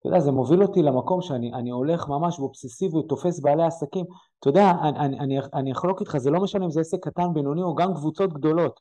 אתה 0.00 0.08
יודע, 0.08 0.20
זה 0.20 0.30
מוביל 0.30 0.62
אותי 0.62 0.82
למקום 0.82 1.22
שאני 1.22 1.70
הולך 1.70 2.08
ממש 2.08 2.38
באובססיביות, 2.38 3.08
תופס 3.08 3.40
בעלי 3.40 3.62
עסקים. 3.62 4.04
אתה 4.40 4.48
יודע, 4.48 4.70
אני, 4.82 5.18
אני, 5.18 5.38
אני 5.54 5.72
אחלוק 5.72 6.00
איתך, 6.00 6.16
זה 6.18 6.30
לא 6.30 6.40
משנה 6.40 6.64
אם 6.64 6.70
זה 6.70 6.80
עסק 6.80 7.04
קטן, 7.04 7.34
בינוני, 7.34 7.62
או 7.62 7.74
גם 7.74 7.94
קבוצות 7.94 8.32
גדולות, 8.32 8.80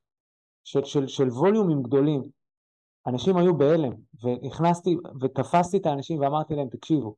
של, 0.63 0.83
של, 0.83 1.07
של 1.07 1.29
ווליומים 1.29 1.83
גדולים. 1.83 2.23
אנשים 3.07 3.37
היו 3.37 3.57
בהלם, 3.57 3.93
ונכנסתי 4.23 4.97
ותפסתי 5.21 5.77
את 5.77 5.85
האנשים 5.85 6.19
ואמרתי 6.19 6.55
להם, 6.55 6.67
תקשיבו, 6.69 7.15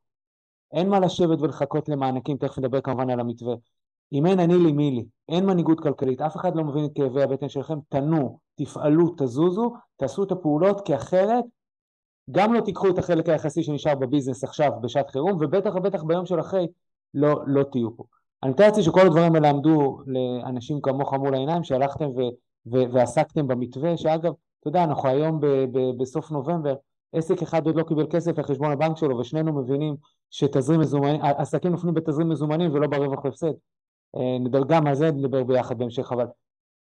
אין 0.72 0.90
מה 0.90 1.00
לשבת 1.00 1.42
ולחכות 1.42 1.90
למענקים, 1.90 2.38
תכף 2.38 2.60
נדבר 2.60 2.82
כמובן 2.82 3.10
על 3.10 3.20
המתווה. 3.20 3.56
אם 4.14 4.26
אין 4.26 4.40
אני 4.40 4.58
לי 4.58 4.72
מי 4.72 4.92
לי, 4.92 5.06
אין 5.30 5.46
מנהיגות 5.46 5.80
כלכלית, 5.80 6.22
אף 6.22 6.36
אחד 6.36 6.56
לא 6.56 6.64
מבין 6.64 6.86
את 6.86 6.92
כאבי 6.96 7.24
הבטן 7.24 7.50
שלכם, 7.50 7.78
תנו, 7.90 8.40
תפעלו, 8.56 9.14
תזוזו, 9.18 9.74
תעשו 9.98 10.24
את 10.24 10.32
הפעולות, 10.32 10.82
כי 10.86 10.96
אחרת 10.96 11.44
גם 12.32 12.54
לא 12.54 12.62
תיקחו 12.62 12.90
את 12.90 12.98
החלק 12.98 13.30
היחסי 13.30 13.64
שנשאר 13.64 13.96
בביזנס 13.96 14.44
עכשיו 14.44 14.72
בשעת 14.82 15.10
חירום, 15.10 15.38
ובטח 15.40 15.76
ובטח 15.76 16.04
ביום 16.04 16.26
של 16.26 16.40
אחרי 16.40 16.68
לא, 17.14 17.42
לא 17.48 17.64
תהיו 17.64 17.98
פה. 17.98 18.04
אני 18.44 18.52
מתאר 18.52 18.66
לעצמי 18.66 18.84
שכל 18.84 19.00
הדברים 19.00 19.36
האלה 19.36 19.50
עמדו 19.50 20.00
לאנשים 20.08 20.82
כמוך 20.82 21.14
מול 21.14 21.34
העיניים, 21.34 21.64
שהלכתם 21.64 22.10
ו, 22.10 22.22
ו, 22.72 22.94
ועסקתם 22.94 23.48
במתווה, 23.48 23.98
שאגב, 23.98 24.34
אתה 24.60 24.70
יודע, 24.70 24.84
אנחנו 24.84 25.10
היום 25.10 25.40
ב, 25.40 25.46
ב, 25.46 26.02
בסוף 26.02 26.32
נובמבר, 26.32 26.76
עסק 27.14 27.42
אחד 27.42 27.66
עוד 27.66 27.76
לא 27.76 27.84
קיבל 27.84 28.06
כסף 28.10 28.40
לחשבון 28.40 28.72
הבנק 28.72 28.98
שלו, 28.98 29.18
ושנינו 29.18 29.54
מבינים 29.54 29.96
שתזרים 30.30 30.80
מזומנים, 30.80 31.22
עסקים 31.22 31.72
נופלים 31.72 31.94
בתזרים 31.94 32.30
מזומנים 32.30 32.74
ולא 32.74 32.88
ברווח 32.88 33.26
והפסד. 33.26 33.54
אה, 34.16 34.40
נדבר 34.40 34.62
גם 34.68 34.88
על 34.88 34.96
זה 34.96 35.12
נדבר 35.12 35.44
ביחד 35.44 35.78
בהמשך, 35.78 36.12
אבל 36.12 36.26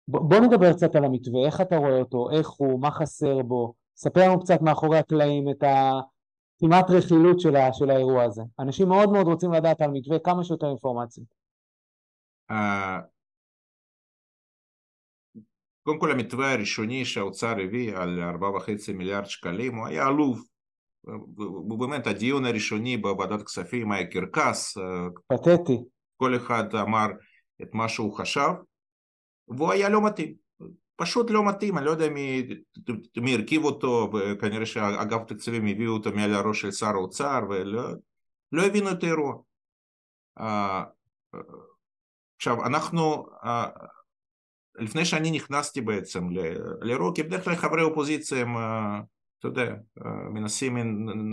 בוא, 0.08 0.40
נדבר 0.40 0.74
קצת 0.74 0.96
על 0.96 1.06
המתווה, 1.06 1.46
איך 1.46 1.62
אתה 1.62 1.78
רואה 1.78 2.00
אותו, 2.00 2.30
איך 2.32 2.50
הוא, 2.50 2.82
מה 2.82 2.92
חסר 2.92 3.42
בו, 3.42 3.74
ספר 3.96 4.22
לנו 4.30 4.40
קצת 4.40 4.62
מאחורי 4.62 4.98
הקלעים 4.98 5.50
את 5.50 5.64
הכמעט 5.64 6.90
רכילות 6.90 7.40
של, 7.40 7.56
ה, 7.56 7.74
של 7.74 7.90
האירוע 7.90 8.24
הזה. 8.24 8.42
אנשים 8.60 8.88
מאוד 8.88 9.10
מאוד 9.10 9.28
רוצים 9.28 9.52
לדעת 9.52 9.82
על 9.82 9.92
מתווה 9.92 10.20
כמה 10.20 10.44
שיותר 10.44 10.68
אינפורמציה. 10.68 11.24
Uh, 12.52 12.56
קודם 15.84 16.00
כל 16.00 16.12
המתווה 16.12 16.54
הראשוני 16.54 17.06
שהאוצר 17.06 17.56
הביא 17.64 17.96
על 17.96 18.20
4.5 18.42 18.94
מיליארד 18.94 19.26
שקלים 19.26 19.76
הוא 19.76 19.88
היה 19.88 20.06
עלוב. 20.06 20.44
באמת 21.80 22.08
הדיון 22.08 22.46
הראשוני 22.46 22.98
בוועדת 22.98 23.44
כספים 23.44 23.92
היה 23.92 24.08
קרקס. 24.08 24.78
פתטי. 25.28 25.84
כל 26.18 26.36
אחד 26.36 26.76
אמר 26.76 27.08
את 27.62 27.74
מה 27.74 27.90
שהוא 27.90 28.14
חשב, 28.14 28.50
והוא 29.48 29.72
היה 29.72 29.90
לא 29.90 30.06
מתאים. 30.06 30.34
פשוט 30.96 31.32
לא 31.32 31.46
מתאים, 31.50 31.78
אני 31.78 31.86
לא 31.86 31.92
יודע 31.92 32.10
מי, 32.10 32.48
מי 33.18 33.36
הרכיב 33.36 33.64
אותו, 33.64 34.12
וכנראה 34.14 34.66
שאגף 34.66 35.24
תקציבים 35.28 35.68
הביאו 35.68 35.94
אותו 35.94 36.12
מעל 36.12 36.34
הראש 36.34 36.62
של 36.62 36.72
שר 36.72 36.88
האוצר, 36.88 37.40
ולא 37.50 37.90
לא 38.52 38.66
הבינו 38.66 38.92
את 38.92 39.04
האירוע. 39.04 39.36
עכשיו, 42.38 42.66
אנחנו, 42.66 43.26
לפני 44.76 45.06
שאני 45.06 45.32
נכנסתי 45.32 45.82
בעצם 45.82 46.30
לאירוע, 46.82 47.12
כי 47.16 47.24
בדרך 47.24 47.44
כלל 47.44 47.56
חברי 47.56 47.82
אופוזיציה 47.82 48.42
הם, 48.42 48.58
אתה 49.40 49.48
יודע, 49.48 49.76
מנסים, 50.34 50.74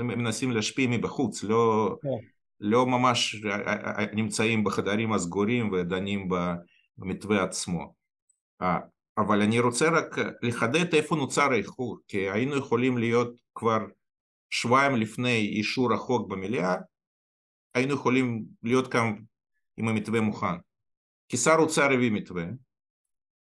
מנסים 0.07 0.50
להשפיע 0.50 0.88
מבחוץ, 0.91 1.45
לא, 1.45 1.97
okay. 2.05 2.34
לא 2.66 2.87
ממש 2.87 3.37
נמצאים 4.12 4.64
בחדרים 4.64 5.12
הסגורים 5.12 5.73
ודנים 5.73 6.28
במתווה 6.99 7.42
עצמו. 7.42 7.94
אבל 9.18 9.42
אני 9.42 9.61
רוצה 9.61 9.88
רק 9.90 10.16
לחדד 10.42 10.94
איפה 10.94 11.16
נוצר 11.16 11.52
האיחור, 11.52 11.99
כי 12.09 12.30
היינו 12.30 12.56
יכולים 12.56 12.99
להיות 12.99 13.35
כבר 13.54 13.78
שבועיים 14.50 14.97
לפני 14.97 15.38
אישור 15.38 15.94
החוק 15.94 16.30
במליאה, 16.30 16.75
היינו 17.75 17.94
יכולים 17.94 18.44
להיות 18.62 18.92
כאן 18.92 19.14
עם 19.76 19.88
המתווה 19.88 20.21
מוכן. 20.21 20.56
כי 21.28 21.37
שר 21.37 21.56
אוצר 21.59 21.92
הביא 21.92 22.11
מתווה, 22.11 22.44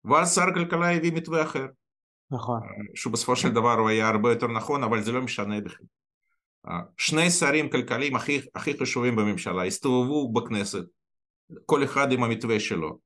ואז 0.04 0.34
שר 0.34 0.48
הכלכלה 0.48 0.96
הביא 0.96 1.12
מתווה 1.12 1.42
אחר. 1.42 1.66
נכון. 2.30 2.60
שהוא 2.94 3.12
בסופו 3.12 3.36
של 3.36 3.48
דבר 3.52 3.72
הוא 3.72 3.88
היה 3.88 4.08
הרבה 4.08 4.32
יותר 4.32 4.46
נכון, 4.46 4.82
אבל 4.82 5.02
זה 5.02 5.12
לא 5.12 5.22
משנה 5.22 5.60
בכלל. 5.60 5.86
שני 6.96 7.30
שרים 7.30 7.70
כלכליים 7.70 8.16
הכי, 8.16 8.40
הכי 8.54 8.78
חשובים 8.78 9.16
בממשלה 9.16 9.64
הסתובבו 9.64 10.32
בכנסת, 10.32 10.84
כל 11.66 11.84
אחד 11.84 12.12
עם 12.12 12.22
המתווה 12.22 12.60
שלו. 12.60 12.98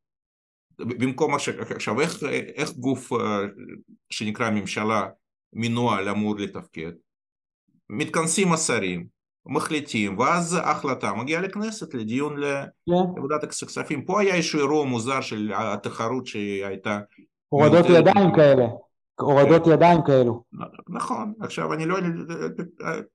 במקום 0.78 1.34
עכשיו 1.34 2.00
איך, 2.00 2.22
איך 2.54 2.72
גוף 2.72 3.12
אה, 3.12 3.40
שנקרא 4.10 4.50
ממשלה 4.50 5.08
מנוהל 5.52 6.08
אמור 6.08 6.36
לתפקד? 6.38 6.92
מתכנסים 7.90 8.52
השרים, 8.52 9.06
מחליטים, 9.46 10.18
ואז 10.18 10.54
ההחלטה 10.54 11.14
מגיעה 11.14 11.42
לכנסת 11.42 11.94
לדיון 11.94 12.36
כן. 12.36 12.92
לוועדת 13.16 13.44
הכספים. 13.44 14.04
פה 14.04 14.20
היה 14.20 14.34
איזשהו 14.34 14.58
אירוע 14.58 14.84
מוזר 14.84 15.20
של 15.20 15.52
התחרות 15.54 16.26
שהייתה. 16.26 17.00
הורדות 17.48 17.86
ידיים 17.88 18.34
כאלה. 18.36 18.64
הורדות 19.20 19.64
כן. 19.64 19.70
ידיים 19.70 20.00
כאלו. 20.06 20.44
נכון, 20.88 21.34
עכשיו 21.40 21.72
אני 21.72 21.86
לא, 21.86 21.96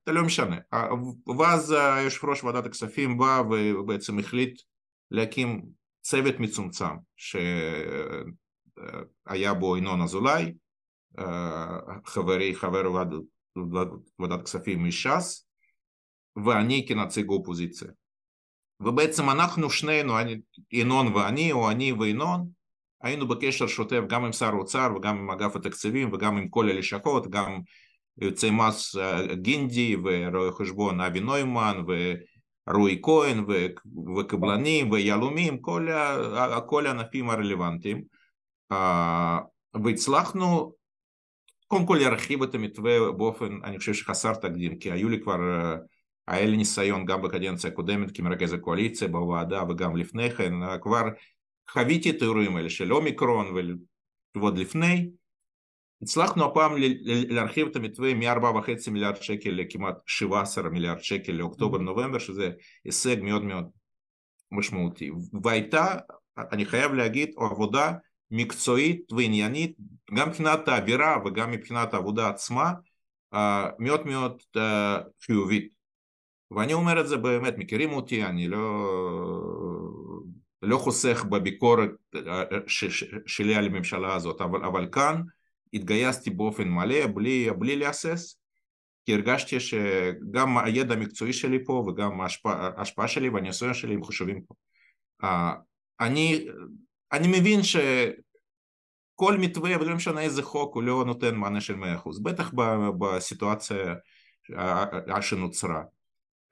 זה 0.06 0.12
לא 0.12 0.24
משנה. 0.24 0.56
ואז 1.38 1.74
יושב 2.04 2.26
ראש 2.26 2.44
ועדת 2.44 2.66
הכספים 2.66 3.18
בא 3.18 3.42
ובעצם 3.48 4.18
החליט 4.18 4.62
להקים 5.10 5.62
צוות 6.02 6.40
מצומצם 6.40 6.96
שהיה 7.16 8.24
בו 9.54 9.76
ינון 9.76 10.02
אזולאי, 10.02 10.54
חברי, 12.04 12.54
חבר 12.54 12.92
ועד, 12.92 13.14
ועדת 14.18 14.44
כספים 14.44 14.84
מש"ס, 14.84 15.48
ואני 16.44 16.86
כנציג 16.88 17.28
אופוזיציה. 17.28 17.88
ובעצם 18.80 19.30
אנחנו 19.30 19.70
שנינו, 19.70 20.12
ינון 20.72 21.14
ואני, 21.14 21.52
או 21.52 21.70
אני 21.70 21.92
וינון, 21.92 22.48
היינו 23.02 23.28
בקשר 23.28 23.66
שוטף 23.66 24.00
גם 24.08 24.24
עם 24.24 24.32
שר 24.32 24.46
האוצר 24.46 24.92
וגם 24.96 25.18
עם 25.18 25.30
אגף 25.30 25.56
התקציבים 25.56 26.12
וגם 26.12 26.36
עם 26.36 26.48
כל 26.48 26.68
הלשכות, 26.68 27.30
גם 27.30 27.60
יוצאי 28.18 28.50
מס 28.50 28.96
גינדי 29.32 29.96
ורואי 30.04 30.52
חשבון 30.52 31.00
אבי 31.00 31.20
נוימן 31.20 31.82
ורועי 32.68 33.00
כהן 33.02 33.44
וקבלנים 34.16 34.90
ויהלומים, 34.90 35.60
כל, 35.60 35.88
כל 36.66 36.86
הענפים 36.86 37.30
הרלוונטיים. 37.30 38.02
והצלחנו 39.84 40.72
קודם 41.66 41.86
כל 41.86 41.98
להרחיב 42.00 42.42
את 42.42 42.54
המתווה 42.54 43.12
באופן 43.12 43.58
אני 43.64 43.78
חושב 43.78 43.94
שחסר 43.94 44.34
תקדים 44.34 44.78
כי 44.78 44.92
היו 44.92 45.08
לי 45.08 45.20
כבר 45.20 45.38
היה 46.28 46.46
לי 46.46 46.56
ניסיון 46.56 47.04
גם 47.04 47.22
בקדנציה 47.22 47.70
הקודמת 47.70 48.16
כמרכז 48.16 48.52
הקואליציה 48.52 49.08
בוועדה 49.08 49.62
וגם 49.68 49.96
לפני 49.96 50.30
כן 50.30 50.52
כבר 50.82 51.02
חוויתי 51.70 52.10
את 52.10 52.22
האירועים 52.22 52.56
האלה 52.56 52.70
של 52.70 52.92
אומיקרון 52.92 53.46
ועוד 54.36 54.58
לפני, 54.58 55.10
הצלחנו 56.02 56.44
הפעם 56.44 56.72
להרחיב 57.28 57.66
את 57.66 57.76
המתווה 57.76 58.14
מ-4.5 58.14 58.90
מיליארד 58.90 59.16
שקל 59.16 59.50
לכמעט 59.50 59.94
17 60.06 60.68
מיליארד 60.68 61.00
שקל 61.00 61.32
לאוקטובר-נובמבר, 61.32 62.18
שזה 62.18 62.50
הישג 62.84 63.16
מאוד 63.22 63.42
מאוד 63.42 63.64
משמעותי. 64.52 65.10
והייתה, 65.42 65.96
אני 66.52 66.64
חייב 66.64 66.92
להגיד, 66.92 67.30
עבודה 67.36 67.92
מקצועית 68.30 69.12
ועניינית, 69.12 69.76
גם 70.14 70.28
מבחינת 70.28 70.68
האווירה 70.68 71.18
וגם 71.24 71.50
מבחינת 71.50 71.94
העבודה 71.94 72.28
עצמה, 72.28 72.72
מאוד 73.78 74.06
מאוד 74.06 74.42
חיובית. 75.26 75.68
ואני 76.50 76.72
אומר 76.72 77.00
את 77.00 77.08
זה 77.08 77.16
באמת, 77.16 77.54
מכירים 77.58 77.92
אותי, 77.92 78.24
אני 78.24 78.48
לא... 78.48 78.86
לא 80.66 80.78
חוסך 80.78 81.24
בביקורת 81.24 81.90
אה, 82.14 82.42
אה, 82.42 82.58
שלי 83.26 83.54
על 83.54 83.66
הממשלה 83.66 84.14
הזאת, 84.14 84.40
אבל, 84.40 84.64
אבל 84.64 84.88
כאן 84.92 85.22
התגייסתי 85.74 86.30
באופן 86.30 86.68
מלא, 86.68 87.06
בלי, 87.06 87.48
בלי 87.58 87.76
להסס, 87.76 88.38
כי 89.04 89.14
הרגשתי 89.14 89.60
שגם 89.60 90.58
הידע 90.58 90.94
המקצועי 90.94 91.32
שלי 91.32 91.64
פה 91.64 91.84
וגם 91.88 92.20
ההשפעה, 92.54 93.08
שלי 93.08 93.28
והניסיון 93.28 93.74
שלי 93.74 93.94
הם 93.94 94.04
חשובים 94.04 94.40
פה. 94.40 94.54
Uh, 95.22 95.26
אני, 96.00 96.46
אני 97.12 97.40
מבין 97.40 97.60
שכל 97.62 99.38
מתווה, 99.38 99.80
ולא 99.80 99.94
משנה 99.94 100.20
איזה 100.20 100.42
חוק, 100.42 100.74
הוא 100.74 100.82
לא 100.82 101.04
נותן 101.06 101.34
מענה 101.34 101.60
של 101.60 101.74
100%, 101.74 102.22
בטח 102.22 102.52
בסיטואציה 102.98 103.94
שנוצרה. 105.20 105.82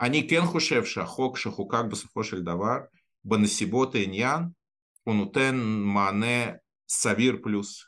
אני 0.01 0.29
כן 0.29 0.41
חושב 0.45 0.85
שהחוק 0.85 1.39
שחוקק 1.39 1.85
בסופו 1.91 2.25
של 2.25 2.43
דבר, 2.43 2.77
בנסיבות 3.25 3.95
העניין 3.95 4.43
הוא 5.03 5.15
נותן 5.15 5.57
מענה 5.95 6.53
סביר 6.89 7.37
פלוס 7.43 7.85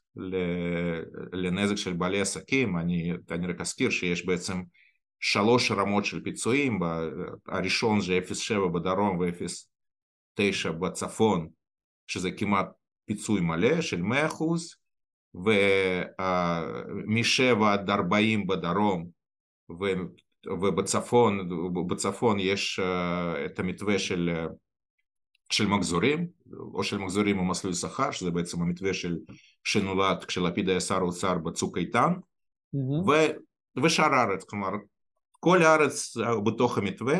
לנזק 1.32 1.76
של 1.76 1.92
בעלי 1.92 2.20
עסקים, 2.20 2.78
אני, 2.78 3.12
אני 3.30 3.46
רק 3.46 3.60
אזכיר 3.60 3.90
שיש 3.90 4.26
בעצם 4.26 4.62
שלוש 5.20 5.70
רמות 5.70 6.04
של 6.04 6.22
פיצויים, 6.22 6.80
הראשון 7.48 8.00
זה 8.00 8.18
0.7 8.28 8.68
בדרום 8.68 9.18
ו-0.9 9.18 10.72
בצפון, 10.72 11.48
שזה 12.06 12.30
כמעט 12.30 12.68
פיצוי 13.06 13.40
מלא 13.40 13.80
של 13.80 14.00
100%, 14.00 14.04
ומ-7 15.34 17.64
עד 17.64 17.90
40 17.90 18.46
בדרום 18.46 19.08
ובצפון, 20.46 21.48
בצפון 21.88 22.40
יש 22.40 22.80
את 23.46 23.58
המתווה 23.58 23.98
של 23.98 24.46
של 25.50 25.66
מחזורים, 25.66 26.26
או 26.74 26.84
של 26.84 26.98
מחזורים 26.98 27.38
ומסלול 27.38 27.74
שכר, 27.74 28.10
שזה 28.10 28.30
בעצם 28.30 28.62
המתווה 28.62 28.94
של, 28.94 29.16
שנולד 29.64 30.24
כשלפיד 30.24 30.68
היה 30.68 30.80
שר 30.80 30.96
האוצר 30.96 31.38
בצוק 31.38 31.78
איתן, 31.78 32.12
mm-hmm. 32.12 33.10
ו, 33.10 33.12
ושאר 33.82 34.14
הארץ, 34.14 34.44
כלומר 34.44 34.70
כל 35.40 35.62
הארץ 35.62 36.16
בתוך 36.44 36.78
המתווה, 36.78 37.18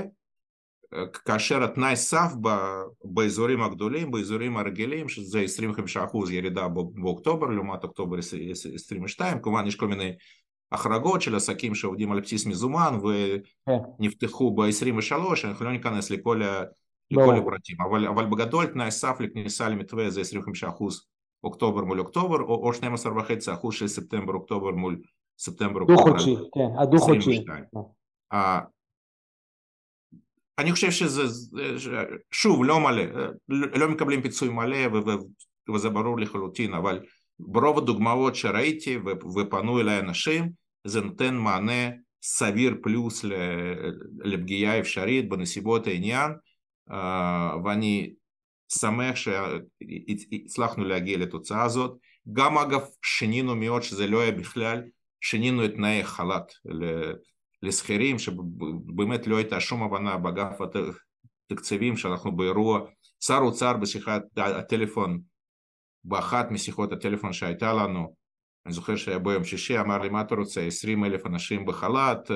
כאשר 1.24 1.64
התנאי 1.64 1.96
סף 1.96 2.32
ב, 2.40 2.48
באזורים 3.04 3.62
הגדולים, 3.62 4.10
באזורים 4.10 4.56
הרגילים, 4.56 5.08
שזה 5.08 5.44
25% 5.96 6.30
ירידה 6.30 6.68
באוקטובר 6.68 7.46
לעומת 7.46 7.84
אוקטובר 7.84 8.16
22, 8.74 9.38
כמובן 9.42 9.66
יש 9.66 9.76
כל 9.76 9.88
מיני 9.88 10.12
החרגות 10.72 11.22
של 11.22 11.34
עסקים 11.34 11.74
שעובדים 11.74 12.12
על 12.12 12.20
בסיס 12.20 12.46
מזומן 12.46 12.98
ונפתחו 14.00 14.54
ב-23, 14.54 15.14
אנחנו 15.44 15.64
לא 15.64 15.72
ניכנס 15.72 16.10
לכל 16.10 16.42
ה... 16.42 16.62
לכל 17.10 17.36
הפרטים, 17.36 17.76
אבל, 17.90 18.06
אבל 18.06 18.26
בגדול 18.26 18.66
תנאי 18.66 18.90
סף 18.90 19.20
לכניסה 19.20 19.68
למתווה 19.68 20.10
זה 20.10 20.20
25% 20.20 20.64
אוקטובר 21.44 21.84
מול 21.84 22.00
אוקטובר, 22.00 22.40
או, 22.40 22.54
או 22.54 22.72
12.5% 22.72 23.72
של 23.72 23.88
ספטמבר 23.88 24.34
אוקטובר 24.34 24.70
מול 24.70 24.98
ספטמבר 25.38 25.80
אוקטובר. 25.80 26.02
דו-חודשי, 26.02 26.34
כן, 26.54 26.82
הדו-חודשי. 26.82 27.44
Uh, 28.34 28.36
אני 30.58 30.72
חושב 30.72 30.90
שזה, 30.90 31.22
שוב, 32.32 32.64
לא 32.64 32.80
מלא, 32.80 33.02
לא 33.48 33.88
מקבלים 33.88 34.22
פיצוי 34.22 34.48
מלא 34.48 34.98
וזה 35.74 35.90
ברור 35.90 36.20
לחלוטין, 36.20 36.74
אבל 36.74 37.00
ברוב 37.38 37.78
הדוגמאות 37.78 38.34
שראיתי 38.34 38.98
ופנו 39.36 39.80
אליי 39.80 39.98
אנשים, 39.98 40.50
זה 40.84 41.00
נותן 41.00 41.34
מענה 41.34 41.90
סביר 42.22 42.74
פלוס 42.82 43.24
לפגיעה 44.18 44.78
אפשרית 44.78 45.28
בנסיבות 45.28 45.86
העניין, 45.86 46.32
ואני 47.64 48.14
שמח 48.68 49.14
שהצלחנו 49.16 50.84
להגיע 50.84 51.18
לתוצאה 51.18 51.62
הזאת. 51.62 51.96
גם 52.32 52.58
אגב 52.58 52.80
שינינו 53.02 53.56
מאוד 53.56 53.82
שזה 53.82 54.06
לא 54.06 54.20
היה 54.20 54.32
בכלל, 54.32 54.82
שינינו 55.20 55.64
את 55.64 55.74
תנאי 55.74 56.00
החל"ת 56.00 56.52
לשכירים, 57.62 58.18
שבאמת 58.18 59.26
לא 59.26 59.36
הייתה 59.36 59.60
שום 59.60 59.82
הבנה 59.82 60.16
באגף 60.16 60.58
התקציבים 61.50 61.96
שאנחנו 61.96 62.36
באירוע, 62.36 62.80
שר 63.24 63.38
אוצר 63.38 63.76
בשיחת 63.76 64.22
הטלפון, 64.36 65.20
באחת 66.04 66.50
משיחות 66.50 66.92
הטלפון 66.92 67.32
שהייתה 67.32 67.72
לנו, 67.72 68.16
אני 68.66 68.72
זוכר 68.72 68.96
שהיה 68.96 69.18
ביום 69.18 69.44
שישי, 69.44 69.80
אמר 69.80 69.98
לי 69.98 70.08
מה 70.08 70.20
אתה 70.20 70.34
רוצה, 70.34 70.60
20 70.60 71.04
אלף 71.04 71.26
אנשים 71.26 71.66
בחל"ת 71.66 72.30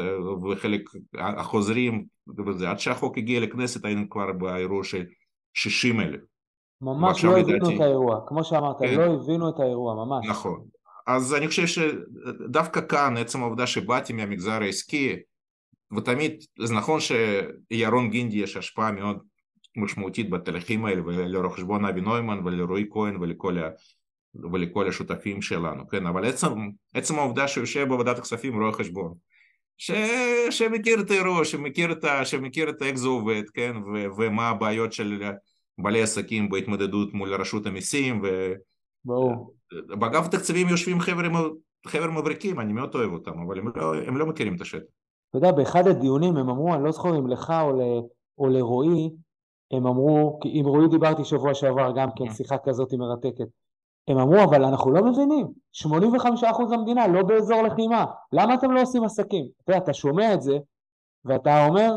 וחלק 0.51 0.91
החוזרים 1.19 2.05
וזה, 2.47 2.71
עד 2.71 2.79
שהחוק 2.79 3.19
הגיע 3.19 3.41
לכנסת 3.41 3.85
היינו 3.85 4.11
כבר 4.11 4.33
באירוע 4.33 4.85
של 4.85 5.05
60 5.55 6.01
אלף. 6.01 6.21
ממש 6.81 7.25
לא 7.25 7.39
הבינו. 7.39 7.77
את 7.77 7.81
האירוע, 7.81 8.21
כמו 8.27 8.45
שאמרת, 8.45 8.77
כן. 8.79 8.95
לא 8.95 9.15
הבינו 9.15 9.49
את 9.49 9.61
האירוע, 9.61 9.95
ממש. 9.95 10.27
נכון. 10.29 10.65
אז 11.07 11.35
אני 11.35 11.49
חושב 11.49 11.67
שדווקא 11.67 12.81
כאן, 12.81 13.17
עצם 13.17 13.43
העובדה 13.43 13.67
שבאתי 13.67 14.13
מהמגזר 14.13 14.63
העסקי, 14.63 15.17
ותמיד, 15.97 16.45
זה 16.59 16.75
נכון 16.75 17.01
שירון 17.01 18.11
גינדי 18.11 18.37
יש 18.37 18.57
השפעה 18.57 18.93
מאוד 18.93 19.19
משמעותית 19.77 20.31
בתהליכים 20.31 20.85
האלה, 20.85 21.03
ולרואה 21.05 21.51
חשבון 21.51 21.85
אבי 21.85 22.01
נוימן 22.01 22.41
ולרועי 22.45 22.87
כהן 22.91 23.17
ולכל, 23.17 23.59
ה, 23.59 23.69
ולכל 24.53 24.89
השותפים 24.89 25.43
שלנו, 25.43 25.89
כן? 25.89 26.07
אבל 26.07 26.25
עצם, 26.25 26.49
עצם 26.95 27.19
העובדה 27.19 27.49
שהוא 27.49 27.63
יושב 27.63 27.89
בוועדת 27.89 28.19
הכספים 28.19 28.63
רואה 28.63 28.73
חשבון, 28.73 29.15
ש... 29.79 29.91
שמכיר 30.51 31.01
את 31.01 31.11
האירוע, 31.11 31.45
שמכיר, 31.45 31.93
את 31.93 32.05
ה... 32.05 32.25
שמכיר 32.25 32.71
את 32.71 32.83
איך 32.83 32.97
זה 32.97 33.09
עובד, 33.09 33.43
כן? 33.55 33.77
ו... 33.77 34.07
ומה 34.17 34.49
הבעיות 34.49 34.93
של 34.93 35.23
בעלי 35.79 36.03
עסקים 36.03 36.49
בהתמודדות 36.49 37.15
מול 37.15 37.35
רשות 37.35 37.67
המיסים, 37.67 38.21
ו... 38.25 38.53
ברור. 39.05 39.55
באגף 39.89 40.25
התקציבים 40.25 40.69
יושבים 40.69 41.01
חבר'ה 41.01 41.29
חבר 41.87 42.11
מבריקים, 42.11 42.61
אני 42.61 42.73
מאוד 42.73 42.95
אוהב 42.95 43.13
אותם, 43.13 43.43
אבל 43.47 43.59
הם 43.59 43.69
לא, 43.77 43.95
הם 44.07 44.17
לא 44.17 44.27
מכירים 44.27 44.57
את 44.57 44.61
השטח. 44.61 44.91
אתה 45.31 45.39
יודע, 45.39 45.53
באחד 45.53 45.87
הדיונים 45.87 46.37
הם 46.37 46.49
אמרו, 46.49 46.75
אני 46.75 46.85
לא 46.85 46.93
זוכר 46.93 47.19
אם 47.19 47.27
לך 47.27 47.53
או, 47.63 47.73
ל... 47.73 47.83
או 48.39 48.49
לרועי, 48.49 49.11
הם 49.71 49.87
אמרו, 49.87 50.41
עם 50.45 50.67
רועי 50.67 50.89
דיברתי 50.89 51.25
שבוע 51.25 51.55
שעבר 51.55 51.93
גם 51.97 52.09
כן, 52.17 52.35
שיחה 52.35 52.57
כזאת 52.65 52.93
מרתקת. 52.93 53.47
הם 54.11 54.19
אמרו, 54.19 54.45
אבל 54.45 54.65
אנחנו 54.65 54.93
לא 54.93 55.05
מבינים, 55.05 55.47
85% 55.87 55.87
המדינה 56.75 57.07
לא 57.07 57.23
באזור 57.23 57.63
לחימה, 57.63 58.05
למה 58.33 58.55
אתם 58.55 58.71
לא 58.71 58.83
עושים 58.83 59.05
עסקים? 59.05 59.47
אתה 59.65 59.73
יודע, 59.73 59.85
אתה 59.85 59.95
שומע 59.95 60.35
את 60.35 60.43
זה, 60.43 60.59
ואתה 61.25 61.67
אומר, 61.67 61.93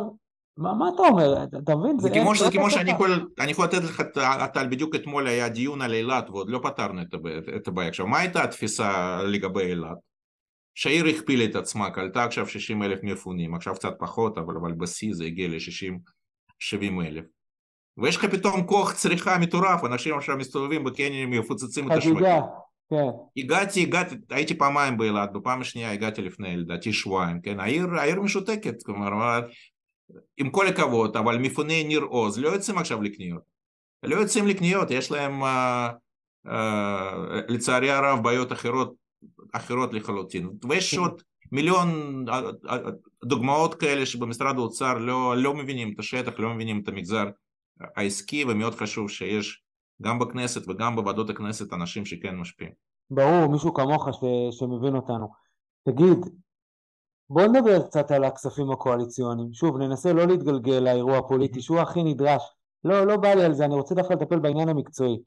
מה, 0.58 0.73
מה 0.73 0.89
אתה 0.95 1.02
אומר? 1.02 1.43
אתה 1.43 1.76
מבין? 1.76 1.99
זה, 1.99 2.08
זה 2.08 2.13
כמו, 2.19 2.36
זה 2.36 2.52
כמו 2.52 2.69
שאני 2.69 2.91
יכול, 2.91 3.30
אני 3.39 3.52
יכול 3.52 3.65
לתת 3.65 3.84
לך, 3.84 4.04
אתה 4.43 4.63
בדיוק 4.63 4.95
אתמול 4.95 5.28
היה 5.28 5.49
דיון 5.49 5.82
על 5.82 5.93
אילת 5.93 6.30
ועוד 6.30 6.49
לא 6.49 6.60
פתרנו 6.63 7.02
את 7.56 7.67
הבעיה. 7.67 7.89
עכשיו, 7.89 8.08
מה 8.08 8.19
הייתה 8.19 8.43
התפיסה 8.43 9.19
לגבי 9.23 9.62
אילת? 9.62 9.97
שהעיר 10.76 11.06
הכפילה 11.06 11.45
את 11.45 11.56
עצמה, 11.56 11.89
קלטה 11.89 12.23
עכשיו 12.23 12.47
60 12.47 12.84
אלף 12.84 12.99
מפונים, 13.04 13.56
עכשיו 13.56 13.73
קצת 13.73 13.93
פחות, 13.99 14.38
אבל, 14.38 14.58
אבל 14.58 14.71
בשיא 14.71 15.13
זה 15.13 15.26
הגיע 15.26 15.47
ל-60-70 15.47 17.06
אלף. 17.06 17.26
ויש 17.97 18.15
לך 18.15 18.25
פתאום 18.25 18.63
כוח 18.63 18.93
צריכה 18.93 19.38
מטורף, 19.38 19.84
אנשים 19.84 20.17
עכשיו 20.17 20.38
מסתובבים 20.38 20.84
בקניונים 20.84 21.32
מפוצצים 21.32 21.91
את 21.91 21.97
השווקים. 21.97 22.27
כן. 22.89 23.08
הגעתי, 23.38 23.82
הגעתי, 23.82 24.15
הייתי 24.29 24.58
פעמיים 24.58 24.97
באילת, 24.97 25.34
בפעם 25.34 25.62
השנייה 25.62 25.91
הגעתי 25.91 26.21
לפני 26.21 26.58
לדעתי 26.58 26.93
שבועיים, 26.93 27.41
כן, 27.41 27.60
העיר, 27.60 27.88
העיר 27.97 28.21
משותקת, 28.21 28.84
כלומר, 28.84 29.39
עם 30.38 30.49
כל 30.49 30.67
הכבוד, 30.67 31.17
אבל 31.17 31.38
מפוני 31.38 31.84
ניר 31.84 32.01
עוז 32.01 32.39
לא 32.39 32.49
יוצאים 32.49 32.77
עכשיו 32.77 33.01
לקניות, 33.01 33.41
לא 34.03 34.15
יוצאים 34.15 34.47
לקניות, 34.47 34.91
יש 34.91 35.12
להם 35.12 35.43
uh, 35.43 35.47
uh, 36.47 36.51
לצערי 37.47 37.91
הרב 37.91 38.23
בעיות 38.23 38.51
אחרות, 38.51 38.93
אחרות 39.53 39.93
לחלוטין, 39.93 40.49
ויש 40.69 40.95
כן. 40.95 41.01
עוד 41.01 41.21
מיליון 41.51 41.89
דוגמאות 43.25 43.75
כאלה 43.75 44.06
שבמשרד 44.06 44.56
האוצר 44.58 44.97
לא, 44.97 45.38
לא 45.38 45.53
מבינים 45.53 45.93
את 45.93 45.99
השטח, 45.99 46.39
לא 46.39 46.53
מבינים 46.53 46.79
את 46.79 46.88
המגזר 46.88 47.25
העסקי 47.95 48.43
ומאוד 48.43 48.75
חשוב 48.75 49.09
שיש 49.09 49.63
גם 50.01 50.19
בכנסת 50.19 50.69
וגם 50.69 50.95
בוועדות 50.95 51.29
הכנסת 51.29 51.73
אנשים 51.73 52.05
שכן 52.05 52.36
משפיעים. 52.36 52.73
ברור, 53.09 53.47
מישהו 53.47 53.73
כמוך 53.73 54.07
ש... 54.12 54.19
שמבין 54.59 54.95
אותנו. 54.95 55.27
תגיד, 55.89 56.17
בוא 57.29 57.43
נדבר 57.43 57.88
קצת 57.88 58.12
על 58.12 58.23
הכספים 58.23 58.71
הקואליציוניים. 58.71 59.53
שוב, 59.53 59.77
ננסה 59.77 60.13
לא 60.13 60.27
להתגלגל 60.27 60.79
לאירוע 60.79 61.17
הפוליטי 61.17 61.62
שהוא 61.62 61.79
הכי 61.79 62.03
נדרש. 62.03 62.43
לא, 62.83 63.07
לא 63.07 63.17
בא 63.17 63.33
לי 63.33 63.43
על 63.43 63.53
זה, 63.53 63.65
אני 63.65 63.75
רוצה 63.75 63.95
דווקא 63.95 64.13
לטפל 64.13 64.39
בעניין 64.39 64.69
המקצועי. 64.69 65.19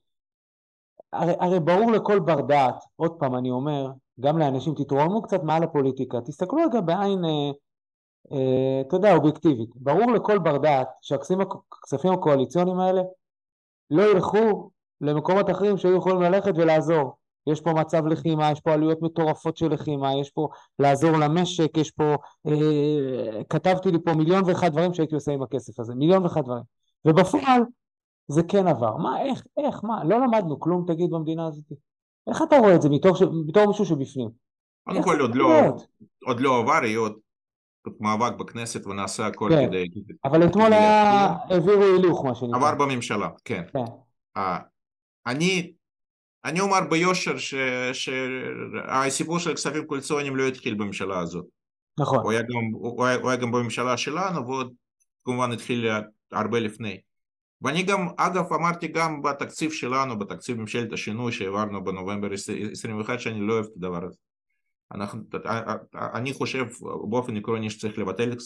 הרי, 1.13 1.33
הרי 1.41 1.61
ברור 1.61 1.93
לכל 1.93 2.19
בר 2.19 2.41
דעת, 2.41 2.85
עוד 2.97 3.13
פעם 3.19 3.37
אני 3.37 3.51
אומר, 3.51 3.91
גם 4.21 4.39
לאנשים, 4.39 4.75
תתרוממו 4.75 5.23
קצת 5.23 5.43
מעל 5.43 5.63
הפוליטיקה, 5.63 6.21
תסתכלו 6.21 6.63
רגע 6.63 6.81
בעין 6.81 7.25
אה, 7.25 7.31
אה, 7.31 7.51
אתה 8.87 8.97
יודע, 8.97 9.15
אובייקטיבית. 9.15 9.71
ברור 9.77 10.13
לכל 10.13 10.39
בר 10.39 10.59
דעת 10.59 10.89
שהכספים 11.03 12.13
הקואליציוניים 12.13 12.79
האלה 12.79 13.03
לא 13.91 14.11
ילכו 14.11 14.71
למקומות 15.01 15.51
אחרים 15.51 15.77
שהיו 15.77 15.97
יכולים 15.97 16.23
ללכת 16.23 16.53
ולעזור. 16.57 17.17
יש 17.47 17.61
פה 17.61 17.73
מצב 17.73 18.07
לחימה, 18.07 18.51
יש 18.51 18.61
פה 18.61 18.73
עלויות 18.73 19.03
מטורפות 19.03 19.57
של 19.57 19.69
לחימה, 19.69 20.15
יש 20.21 20.31
פה 20.31 20.49
לעזור 20.79 21.11
למשק, 21.11 21.77
יש 21.77 21.91
פה, 21.91 22.15
אה, 22.47 23.43
כתבתי 23.49 23.91
לי 23.91 23.99
פה 24.05 24.15
מיליון 24.15 24.43
ואחד 24.47 24.69
דברים 24.73 24.95
שהייתי 24.95 25.15
עושה 25.15 25.33
עם 25.33 25.43
הכסף 25.43 25.81
הזה, 25.81 25.95
מיליון 25.95 26.23
ואחד 26.23 26.45
דברים. 26.45 26.63
ובפועל 27.05 27.63
זה 28.29 28.43
כן 28.43 28.67
עבר. 28.67 28.97
מה, 28.97 29.23
איך, 29.23 29.43
איך, 29.57 29.85
מה, 29.85 30.05
לא 30.05 30.21
למדנו 30.21 30.61
כלום 30.61 30.85
תגיד 30.87 31.11
במדינה 31.11 31.47
הזאת? 31.47 31.65
איך 32.29 32.43
אתה 32.43 32.59
רואה 32.59 32.75
את 32.75 32.83
זה 32.83 32.89
בתור, 32.89 33.13
בתור 33.47 33.67
מישהו 33.67 33.85
שבפנים? 33.85 34.29
קודם 34.85 35.03
כל 35.03 35.21
עוד 35.21 35.35
לא, 35.35 35.61
עוד 36.25 36.41
לא 36.41 36.59
עבר, 36.59 36.81
היות 36.83 37.26
מאבק 38.01 38.37
בכנסת 38.37 38.87
ונעשה 38.87 39.27
הכל 39.27 39.51
כן. 39.51 39.67
כדי... 39.67 39.87
אבל 40.25 40.47
אתמול 40.47 40.73
היה... 40.73 41.35
העבירו 41.49 41.83
הילוך 41.83 42.25
מה 42.25 42.35
שנקרא. 42.35 42.57
עבר 42.57 42.75
בממשלה, 42.75 43.29
כן. 43.45 43.63
כן. 43.73 43.85
Uh, 44.39 44.41
אני, 45.27 45.73
אני 46.45 46.61
אומר 46.61 46.81
ביושר 46.91 47.37
שהסיפור 47.93 49.39
של 49.39 49.51
הכספים 49.51 49.87
קואליציוניים 49.87 50.37
לא 50.37 50.49
התחיל 50.49 50.75
בממשלה 50.75 51.19
הזאת. 51.19 51.45
נכון. 52.01 52.19
הוא 52.19 52.31
היה 52.33 52.43
גם, 52.43 52.71
הוא 52.73 53.05
היה, 53.05 53.17
הוא 53.17 53.31
היה 53.31 53.41
גם 53.41 53.53
בממשלה 53.53 53.97
שלנו 53.97 54.47
ועוד 54.47 54.73
כמובן 55.25 55.53
התחיל 55.53 55.89
הרבה 56.33 56.61
לפני. 56.61 57.01
ואני 57.63 57.83
גם, 57.83 58.09
אגב, 58.17 58.53
אמרתי 58.53 58.89
גם 58.89 59.23
בתקציב 59.23 59.73
שלנו, 59.73 60.19
בתקציב 60.19 60.61
ממשלת 60.61 60.93
השינוי 60.93 61.33
שהעברנו 61.33 61.85
בנובמבר 61.85 62.29
21, 62.73 63.21
שאני 63.21 63.41
לא 63.41 63.53
אוהב 63.53 63.65
את 63.65 63.77
הדבר 63.77 64.05
הזה. 64.05 64.17
אני 66.15 66.33
חושב 66.33 66.67
באופן 67.11 67.37
עקרוני 67.37 67.71
שצריך 67.71 67.99
לבטל 67.99 68.33
את 68.33 68.39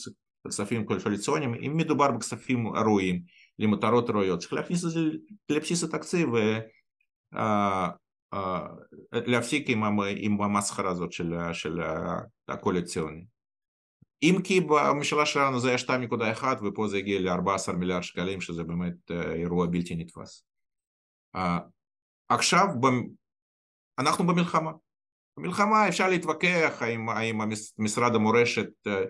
הכספים 0.46 0.86
קואליציוניים, 0.86 1.54
אם 1.54 1.76
מדובר 1.76 2.10
בכספים 2.10 2.68
ראויים, 2.68 3.22
למטרות 3.58 4.10
ראויות, 4.10 4.40
צריך 4.40 4.52
להכניס 4.52 4.84
את 4.84 4.90
זה 4.90 5.00
לבסיס 5.48 5.84
התקציב 5.84 6.28
ולהפסיק 9.12 9.66
עם, 10.16 10.42
המסחרה 10.42 10.90
הזאת 10.90 11.12
של 11.52 11.80
הקואליציוני. 12.48 13.24
אם 14.22 14.36
כי 14.44 14.60
בממשלה 14.60 15.26
שלנו 15.26 15.60
זה 15.60 15.68
היה 15.68 15.78
2.1 15.78 16.44
ופה 16.64 16.88
זה 16.88 16.96
הגיע 16.96 17.20
ל-14 17.20 17.72
מיליארד 17.72 18.02
שקלים 18.02 18.40
שזה 18.40 18.64
באמת 18.64 19.10
אירוע 19.10 19.66
בלתי 19.66 19.94
נתפס. 19.94 20.44
עכשיו 22.28 22.66
אנחנו 23.98 24.26
במלחמה 24.26 24.70
במלחמה 25.40 25.88
אפשר 25.88 26.08
להתווכח 26.08 26.78
האם, 26.80 27.08
האם 27.08 27.40
משרד 27.78 28.14
המורשת 28.14 28.68
אה, 28.86 29.02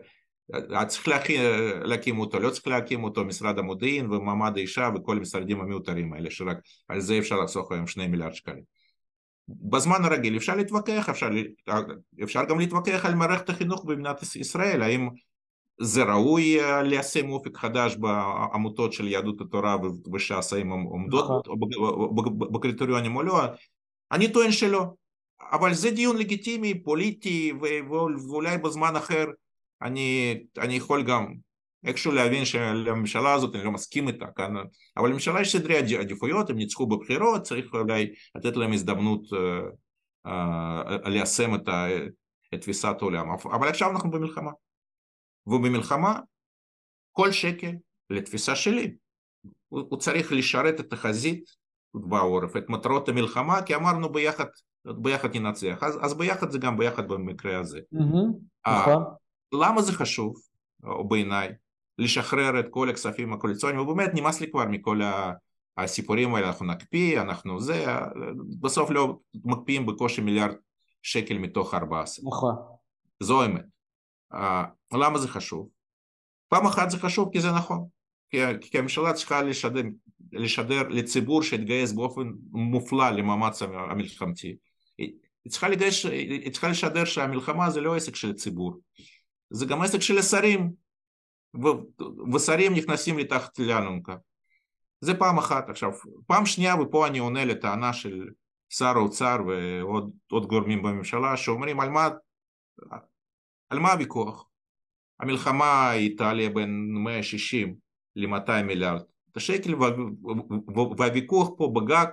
אה, 0.78 0.84
צריך 0.84 1.08
להקים, 1.08 1.40
להקים 1.82 2.18
אותו, 2.18 2.38
לא 2.38 2.50
צריך 2.50 2.66
להקים 2.66 3.04
אותו, 3.04 3.24
משרד 3.24 3.58
המודיעין 3.58 4.12
ומעמד 4.12 4.52
האישה 4.56 4.90
וכל 4.94 5.16
המשרדים 5.16 5.60
המיותרים 5.60 6.12
האלה, 6.12 6.30
שרק 6.30 6.56
על 6.88 7.00
זה 7.00 7.18
אפשר 7.18 7.36
לחסוך 7.36 7.72
היום 7.72 7.86
שני 7.86 8.06
מיליארד 8.06 8.34
שקלים. 8.34 8.62
בזמן 9.48 10.04
הרגיל 10.04 10.36
אפשר 10.36 10.56
להתווכח, 10.56 11.08
אפשר, 11.08 11.28
אפשר 12.22 12.44
גם 12.44 12.58
להתווכח 12.58 13.04
על 13.04 13.14
מערכת 13.14 13.50
החינוך 13.50 13.84
במדינת 13.84 14.22
ישראל, 14.36 14.82
האם 14.82 15.08
זה 15.80 16.02
ראוי 16.02 16.60
אה, 16.60 16.82
ליישם 16.82 17.30
אופק 17.30 17.56
חדש 17.56 17.96
בעמותות 17.96 18.92
של 18.92 19.08
יהדות 19.08 19.40
התורה 19.40 19.76
וש"ס, 20.12 20.52
האם 20.52 20.70
עומדות 20.70 21.24
נכון. 21.24 21.58
בקריטריונים 22.52 23.16
או 23.16 23.22
לא, 23.22 23.40
אני 24.12 24.32
טוען 24.32 24.52
שלא. 24.52 24.99
אבל 25.40 25.74
זה 25.74 25.90
דיון 25.90 26.16
לגיטימי, 26.16 26.82
פוליטי, 26.82 27.52
ואולי 28.28 28.58
בזמן 28.58 28.96
אחר 28.96 29.26
אני, 29.82 30.40
אני 30.58 30.74
יכול 30.74 31.02
גם 31.02 31.34
איכשהו 31.84 32.12
להבין 32.12 32.44
שלממשלה 32.44 33.32
הזאת 33.32 33.54
אני 33.54 33.64
לא 33.64 33.70
מסכים 33.70 34.08
איתה, 34.08 34.26
כאן, 34.36 34.54
אבל 34.96 35.08
לממשלה 35.08 35.40
יש 35.40 35.52
סדרי 35.52 35.76
עדיפויות, 35.98 36.50
הם 36.50 36.56
ניצחו 36.56 36.86
בבחירות, 36.86 37.42
צריך 37.42 37.74
אולי 37.74 38.12
לתת 38.34 38.56
להם 38.56 38.72
הזדמנות 38.72 39.22
uh, 39.24 40.28
uh, 40.28 41.08
ליישם 41.08 41.54
את, 41.54 41.68
ה, 41.68 41.86
את 42.54 42.60
תפיסת 42.60 42.96
העולם, 43.00 43.30
אבל 43.30 43.68
עכשיו 43.68 43.90
אנחנו 43.90 44.10
במלחמה. 44.10 44.50
ובמלחמה 45.46 46.20
כל 47.12 47.32
שקל 47.32 47.72
לתפיסה 48.10 48.56
שלי 48.56 48.94
הוא, 49.68 49.82
הוא 49.90 49.98
צריך 49.98 50.32
לשרת 50.32 50.80
את 50.80 50.92
החזית 50.92 51.50
בעורף, 51.94 52.56
את 52.56 52.68
מטרות 52.68 53.08
המלחמה, 53.08 53.62
כי 53.62 53.74
אמרנו 53.74 54.12
ביחד, 54.12 54.44
ביחד 54.84 55.36
ננצח, 55.36 55.82
אז, 55.82 55.98
אז 56.02 56.14
ביחד 56.14 56.50
זה 56.50 56.58
גם 56.58 56.76
ביחד 56.76 57.08
במקרה 57.08 57.58
הזה. 57.58 57.80
Mm-hmm, 57.94 58.70
נכון. 58.72 59.04
למה 59.52 59.82
זה 59.82 59.92
חשוב 59.92 60.34
בעיניי 61.08 61.52
לשחרר 61.98 62.60
את 62.60 62.66
כל 62.70 62.90
הכספים 62.90 63.32
הקואליציוניים, 63.32 63.80
ובאמת 63.80 64.10
נמאס 64.14 64.40
לי 64.40 64.50
כבר 64.50 64.64
מכל 64.64 65.00
הסיפורים 65.76 66.34
האלה, 66.34 66.48
אנחנו 66.48 66.66
נקפיא, 66.66 67.20
אנחנו 67.20 67.60
זה, 67.60 67.86
בסוף 68.60 68.90
לא 68.90 69.16
מקפיאים 69.44 69.86
בקושי 69.86 70.20
מיליארד 70.20 70.54
שקל 71.02 71.38
מתוך 71.38 71.74
14. 71.74 72.24
נכון. 72.28 72.54
זו 73.20 73.42
האמת. 73.42 73.64
למה 74.92 75.18
זה 75.18 75.28
חשוב? 75.28 75.68
פעם 76.48 76.66
אחת 76.66 76.90
זה 76.90 76.98
חשוב 76.98 77.28
כי 77.32 77.40
זה 77.40 77.50
נכון. 77.50 77.86
כי, 78.30 78.38
כי 78.60 78.78
הממשלה 78.78 79.12
צריכה 79.12 79.42
לשדר, 79.42 79.82
לשדר 80.32 80.88
לציבור 80.88 81.42
שהתגייס 81.42 81.92
באופן 81.92 82.32
מופלא 82.52 83.10
למאמץ 83.10 83.62
המלחמתי. 83.62 84.56
היא 85.44 85.50
צריכה, 85.50 85.68
לגייש, 85.68 86.06
היא 86.06 86.52
צריכה 86.52 86.68
לשדר 86.68 87.04
שהמלחמה 87.04 87.70
זה 87.70 87.80
לא 87.80 87.96
עסק 87.96 88.16
של 88.16 88.30
הציבור, 88.30 88.80
זה 89.50 89.66
גם 89.66 89.82
עסק 89.82 90.00
של 90.00 90.18
השרים, 90.18 90.72
ושרים 92.34 92.74
נכנסים 92.74 93.18
לתחת 93.18 93.58
לאלונקה. 93.58 94.16
זה 95.00 95.14
פעם 95.14 95.38
אחת. 95.38 95.68
עכשיו, 95.68 95.90
פעם 96.26 96.46
שנייה, 96.46 96.74
ופה 96.80 97.06
אני 97.06 97.18
עונה 97.18 97.44
לטענה 97.44 97.92
של 97.92 98.28
שר 98.68 98.96
האוצר 98.96 99.38
ועוד 100.30 100.46
גורמים 100.46 100.82
בממשלה, 100.82 101.36
שאומרים 101.36 101.80
על 101.80 101.90
מה, 101.90 102.08
על 103.70 103.78
מה 103.78 103.92
הוויכוח? 103.92 104.46
המלחמה 105.20 105.90
היא 105.90 106.18
תעלה 106.18 106.48
בין 106.54 106.90
160 106.92 107.74
ל-200 108.16 108.62
מיליארד 108.62 109.02
השקל 109.36 109.74
והוויכוח 110.98 111.48
פה 111.58 111.72
בגג 111.74 112.06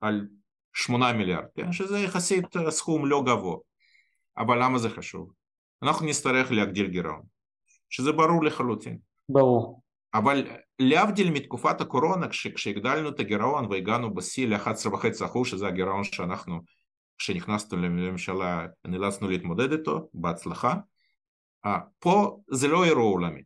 על 0.00 0.26
8 0.72 1.12
מיליארד, 1.12 1.44
כן? 1.56 1.72
שזה 1.72 1.98
יחסית 1.98 2.44
סכום 2.68 3.06
לא 3.06 3.22
גבוה. 3.26 3.56
אבל 4.38 4.62
למה 4.62 4.78
זה 4.78 4.90
חשוב? 4.90 5.32
אנחנו 5.82 6.06
נצטרך 6.06 6.52
להגדיל 6.52 6.86
גירעון, 6.86 7.22
שזה 7.90 8.12
ברור 8.12 8.44
לחלוטין. 8.44 8.98
ברור. 9.28 9.82
אבל 10.14 10.46
להבדיל 10.78 11.30
מתקופת 11.30 11.80
הקורונה, 11.80 12.28
כש, 12.28 12.46
כשהגדלנו 12.46 13.08
את 13.08 13.20
הגירעון 13.20 13.66
והגענו 13.70 14.14
בשיא 14.14 14.48
ל-11.5%, 14.48 15.44
שזה 15.44 15.66
הגירעון 15.66 16.04
שאנחנו, 16.04 16.60
כשנכנסנו 17.18 17.78
לממשלה, 17.78 18.66
נאלצנו 18.84 19.28
להתמודד 19.28 19.72
איתו 19.72 20.08
בהצלחה, 20.14 20.74
פה 21.98 22.38
זה 22.50 22.68
לא 22.68 22.84
אירוע 22.84 23.04
עולמי, 23.04 23.42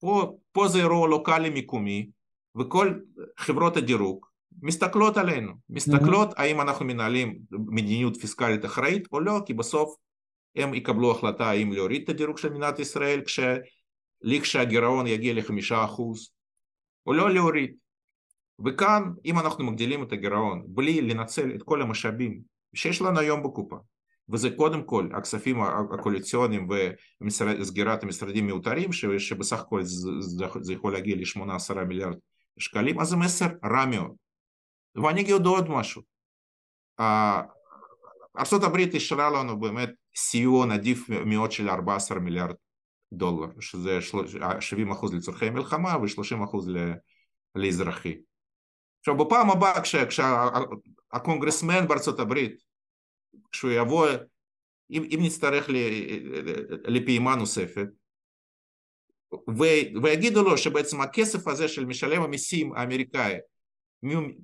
פה, 0.00 0.36
פה 0.52 0.68
זה 0.68 0.78
אירוע 0.78 1.08
לוקאלי 1.08 1.50
מקומי, 1.50 2.10
וכל 2.58 2.94
חברות 3.38 3.76
הדירוג 3.76 4.26
מסתכלות 4.62 5.16
עלינו, 5.16 5.52
מסתכלות 5.70 6.30
mm-hmm. 6.30 6.42
האם 6.42 6.60
אנחנו 6.60 6.84
מנהלים 6.84 7.38
מדיניות 7.50 8.16
פיסקלית 8.16 8.64
אחראית 8.64 9.08
או 9.12 9.20
לא, 9.20 9.40
כי 9.46 9.54
בסוף 9.54 9.94
הם 10.56 10.74
יקבלו 10.74 11.10
החלטה 11.10 11.50
האם 11.50 11.72
להוריד 11.72 12.02
את 12.02 12.08
הדירוג 12.08 12.38
של 12.38 12.50
מדינת 12.50 12.78
ישראל 12.78 13.20
כשהגירעון 14.42 15.06
יגיע 15.06 15.34
לחמישה 15.34 15.84
אחוז, 15.84 16.30
או 17.06 17.12
לא 17.12 17.30
להוריד. 17.30 17.74
וכאן, 18.66 19.02
אם 19.24 19.38
אנחנו 19.38 19.64
מגדילים 19.64 20.02
את 20.02 20.12
הגירעון 20.12 20.62
בלי 20.66 21.00
לנצל 21.00 21.54
את 21.54 21.62
כל 21.62 21.82
המשאבים 21.82 22.40
שיש 22.74 23.02
לנו 23.02 23.18
היום 23.18 23.42
בקופה, 23.42 23.76
וזה 24.28 24.50
קודם 24.50 24.82
כל 24.82 25.08
הכספים 25.14 25.60
הקואליציוניים 25.94 26.68
וסגירת 27.20 28.02
המשרדים 28.02 28.46
מיותרים 28.46 28.92
שבסך 28.92 29.60
הכל 29.60 29.82
זה, 29.82 30.10
זה 30.60 30.72
יכול 30.72 30.92
להגיע 30.92 31.16
ל-8-10 31.16 31.74
מיליארד 31.74 32.16
שקלים 32.58 33.00
אז 33.00 33.08
זה 33.08 33.16
מסר 33.16 33.46
רע 33.64 33.86
מאוד 33.86 34.12
ואני 35.02 35.20
אגיד 35.20 35.46
עוד 35.46 35.68
משהו. 35.70 36.02
ארה"ב 37.00 38.76
אישרה 38.76 39.30
לנו 39.30 39.60
באמת 39.60 39.90
סיוע 40.16 40.66
נדיב 40.66 41.04
מאוד 41.26 41.52
של 41.52 41.68
14 41.68 42.18
מיליארד 42.18 42.54
דולר 43.12 43.60
שזה 43.60 43.98
70% 45.10 45.16
לצורכי 45.16 45.50
מלחמה 45.50 45.96
ו-30% 45.96 46.56
לאזרחי. 47.54 48.16
עכשיו 49.00 49.16
בפעם 49.16 49.50
הבאה 49.50 49.80
כשהקונגרסמן 50.08 51.88
בארצות 51.88 52.20
הברית 52.20 52.62
כשהוא 53.52 53.70
יבוא, 53.70 54.08
אם, 54.90 55.02
אם 55.14 55.18
נצטרך 55.22 55.68
לפעימה 56.84 57.36
נוספת, 57.36 57.86
ו, 59.34 59.62
ויגידו 60.02 60.42
לו 60.42 60.58
שבעצם 60.58 61.00
הכסף 61.00 61.48
הזה 61.48 61.68
של 61.68 61.84
משלם 61.84 62.22
המיסים 62.22 62.72
האמריקאי 62.72 63.36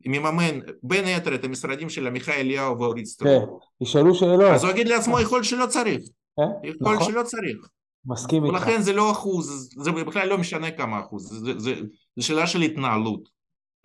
מממן 0.06 0.60
בין 0.82 1.04
היתר 1.04 1.34
את 1.34 1.44
המשרדים 1.44 1.88
של 1.88 2.06
עמיחי 2.06 2.32
אליהו 2.32 2.78
ואורית 2.78 3.06
סטרוק. 3.06 3.30
כן, 3.30 3.84
ישאלו 3.84 4.14
שאלות. 4.14 4.52
אז 4.54 4.64
הוא 4.64 4.72
יגיד 4.72 4.88
לעצמו, 4.88 5.20
יכול 5.20 5.42
שלא 5.42 5.66
צריך. 5.66 6.02
כן, 6.36 6.68
יכול 6.68 6.94
נכון. 6.94 7.12
שלא 7.12 7.22
צריך. 7.22 7.68
מסכים 8.06 8.44
איתך. 8.44 8.54
ולכן 8.54 8.80
זה 8.80 8.92
לא 8.92 9.10
אחוז, 9.10 9.74
זה 9.78 9.92
בכלל 9.92 10.28
לא 10.28 10.38
משנה 10.38 10.70
כמה 10.70 11.00
אחוז, 11.00 11.46
זה 11.56 11.74
שאלה 12.20 12.46
של 12.46 12.60
התנהלות. 12.60 13.28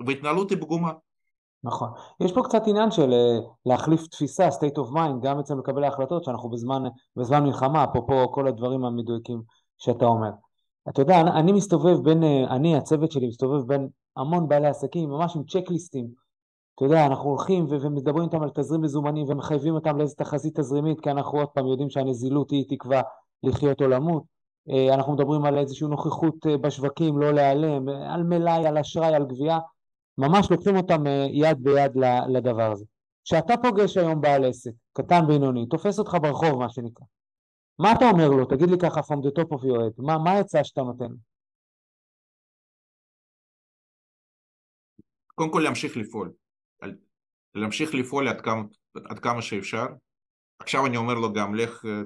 והתנהלות 0.08 0.50
היא 0.50 0.58
פגומה. 0.62 0.92
נכון. 1.64 1.90
יש 2.24 2.32
פה 2.32 2.42
קצת 2.44 2.62
עניין 2.68 2.92
של 2.92 3.14
אה, 3.14 3.40
להחליף 3.66 4.08
תפיסה, 4.08 4.48
state 4.48 4.78
of 4.78 4.96
mind, 4.96 5.24
גם 5.24 5.40
אצל 5.40 5.56
מקבלי 5.56 5.86
ההחלטות, 5.86 6.24
שאנחנו 6.24 6.50
בזמן, 6.50 6.84
בזמן 7.16 7.44
מלחמה, 7.44 7.84
אפרופו 7.84 8.32
כל 8.32 8.48
הדברים 8.48 8.86
המדויקים 8.86 9.42
שאתה 9.78 10.06
אומר. 10.06 10.30
אתה 10.90 11.02
יודע, 11.02 11.22
אני, 11.22 11.32
אני 11.32 11.52
מסתובב 11.52 12.04
בין, 12.04 12.24
אה, 12.24 12.44
אני, 12.50 12.78
הצוות 12.78 13.12
שלי, 13.12 13.28
מסתובב 13.28 13.68
בין 13.68 13.88
המון 14.20 14.48
בעלי 14.48 14.68
עסקים, 14.68 15.10
ממש 15.10 15.36
עם 15.36 15.44
צ'קליסטים. 15.44 16.08
אתה 16.76 16.86
יודע, 16.86 17.06
אנחנו 17.06 17.30
הולכים 17.30 17.66
ו- 17.66 17.82
ומדברים 17.82 18.24
איתם 18.24 18.44
על 18.44 18.50
תזרים 18.50 18.82
מזומנים 18.82 19.26
ומחייבים 19.30 19.74
אותם 19.74 19.98
לאיזו 19.98 20.16
תחזית 20.16 20.60
תזרימית, 20.60 21.02
כי 21.02 21.12
אנחנו 21.12 21.40
עוד 21.40 21.48
פעם 21.48 21.68
יודעים 21.68 21.90
שהנזילות 21.90 22.52
היא 22.52 22.66
תקווה 22.70 23.02
לחיות 23.44 23.82
או 23.82 23.88
למות. 23.88 24.24
אה, 24.70 24.94
אנחנו 24.94 25.14
מדברים 25.14 25.46
על 25.46 25.58
איזושהי 25.58 25.88
נוכחות 25.88 26.46
בשווקים, 26.62 27.18
לא 27.18 27.34
להיעלם, 27.34 27.90
על 27.90 28.24
מלאי, 28.24 28.68
על 28.68 28.78
אשראי, 28.78 29.16
על 29.16 29.26
גבייה. 29.26 29.60
ממש 30.18 30.52
לוקחים 30.52 30.78
אותם 30.78 31.08
אה, 31.08 31.28
יד 31.30 31.64
ביד 31.64 31.92
לדבר 32.28 32.72
הזה. 32.72 32.86
כשאתה 33.26 33.54
פוגש 33.58 33.98
היום 33.98 34.22
בעל 34.22 34.46
עסק, 34.46 34.72
קטן 34.94 35.28
בינוני, 35.28 35.66
תופס 35.66 36.00
אותך 36.00 36.18
ברחוב 36.22 36.60
מה 36.60 36.70
שנקרא, 36.70 37.06
מה 37.80 37.92
אתה 37.92 38.10
אומר 38.10 38.28
לו? 38.30 38.46
תגיד 38.46 38.70
לי 38.70 38.78
ככה 38.78 39.02
from 39.02 39.18
the 39.18 39.42
top 39.42 39.54
of 39.54 39.62
your 39.64 39.78
head, 39.78 39.94
מה, 39.98 40.18
מה 40.18 40.32
העצה 40.32 40.64
שאתה 40.64 40.82
נותן? 40.82 41.12
קודם 45.39 45.52
כל 45.52 45.60
להמשיך 45.60 45.97
לפעול, 45.97 46.32
להמשיך 47.56 47.93
לפעול 47.93 48.28
עד 48.28 48.41
כמה, 48.41 48.62
עד 48.95 49.19
כמה 49.19 49.41
שאפשר. 49.41 49.86
עכשיו 50.60 50.86
אני 50.86 50.97
אומר 50.97 51.13
לו 51.13 51.34
גם 51.34 51.56
לך 51.56 51.86
אה, 51.86 52.02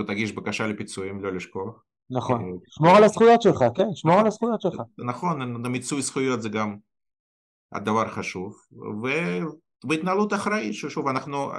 ותגיש 0.00 0.32
בקשה 0.32 0.66
לפיצויים, 0.66 1.24
לא 1.24 1.32
לשכוח. 1.32 1.84
נכון, 2.10 2.40
אה, 2.44 2.58
שמור 2.68 2.96
על 2.96 3.04
הזכויות 3.04 3.42
שלך, 3.42 3.58
כן, 3.74 3.94
שמור 3.94 4.20
על 4.20 4.26
הזכויות 4.26 4.60
שלך. 4.60 4.80
נכון, 4.98 5.66
מיצוי 5.66 6.02
זכויות 6.02 6.42
זה 6.42 6.48
גם 6.48 6.76
הדבר 7.72 8.08
חשוב, 8.08 8.54
ובהתנהלות 9.84 10.32
אחראית, 10.32 10.74
ששוב, 10.74 11.08
אנחנו, 11.08 11.50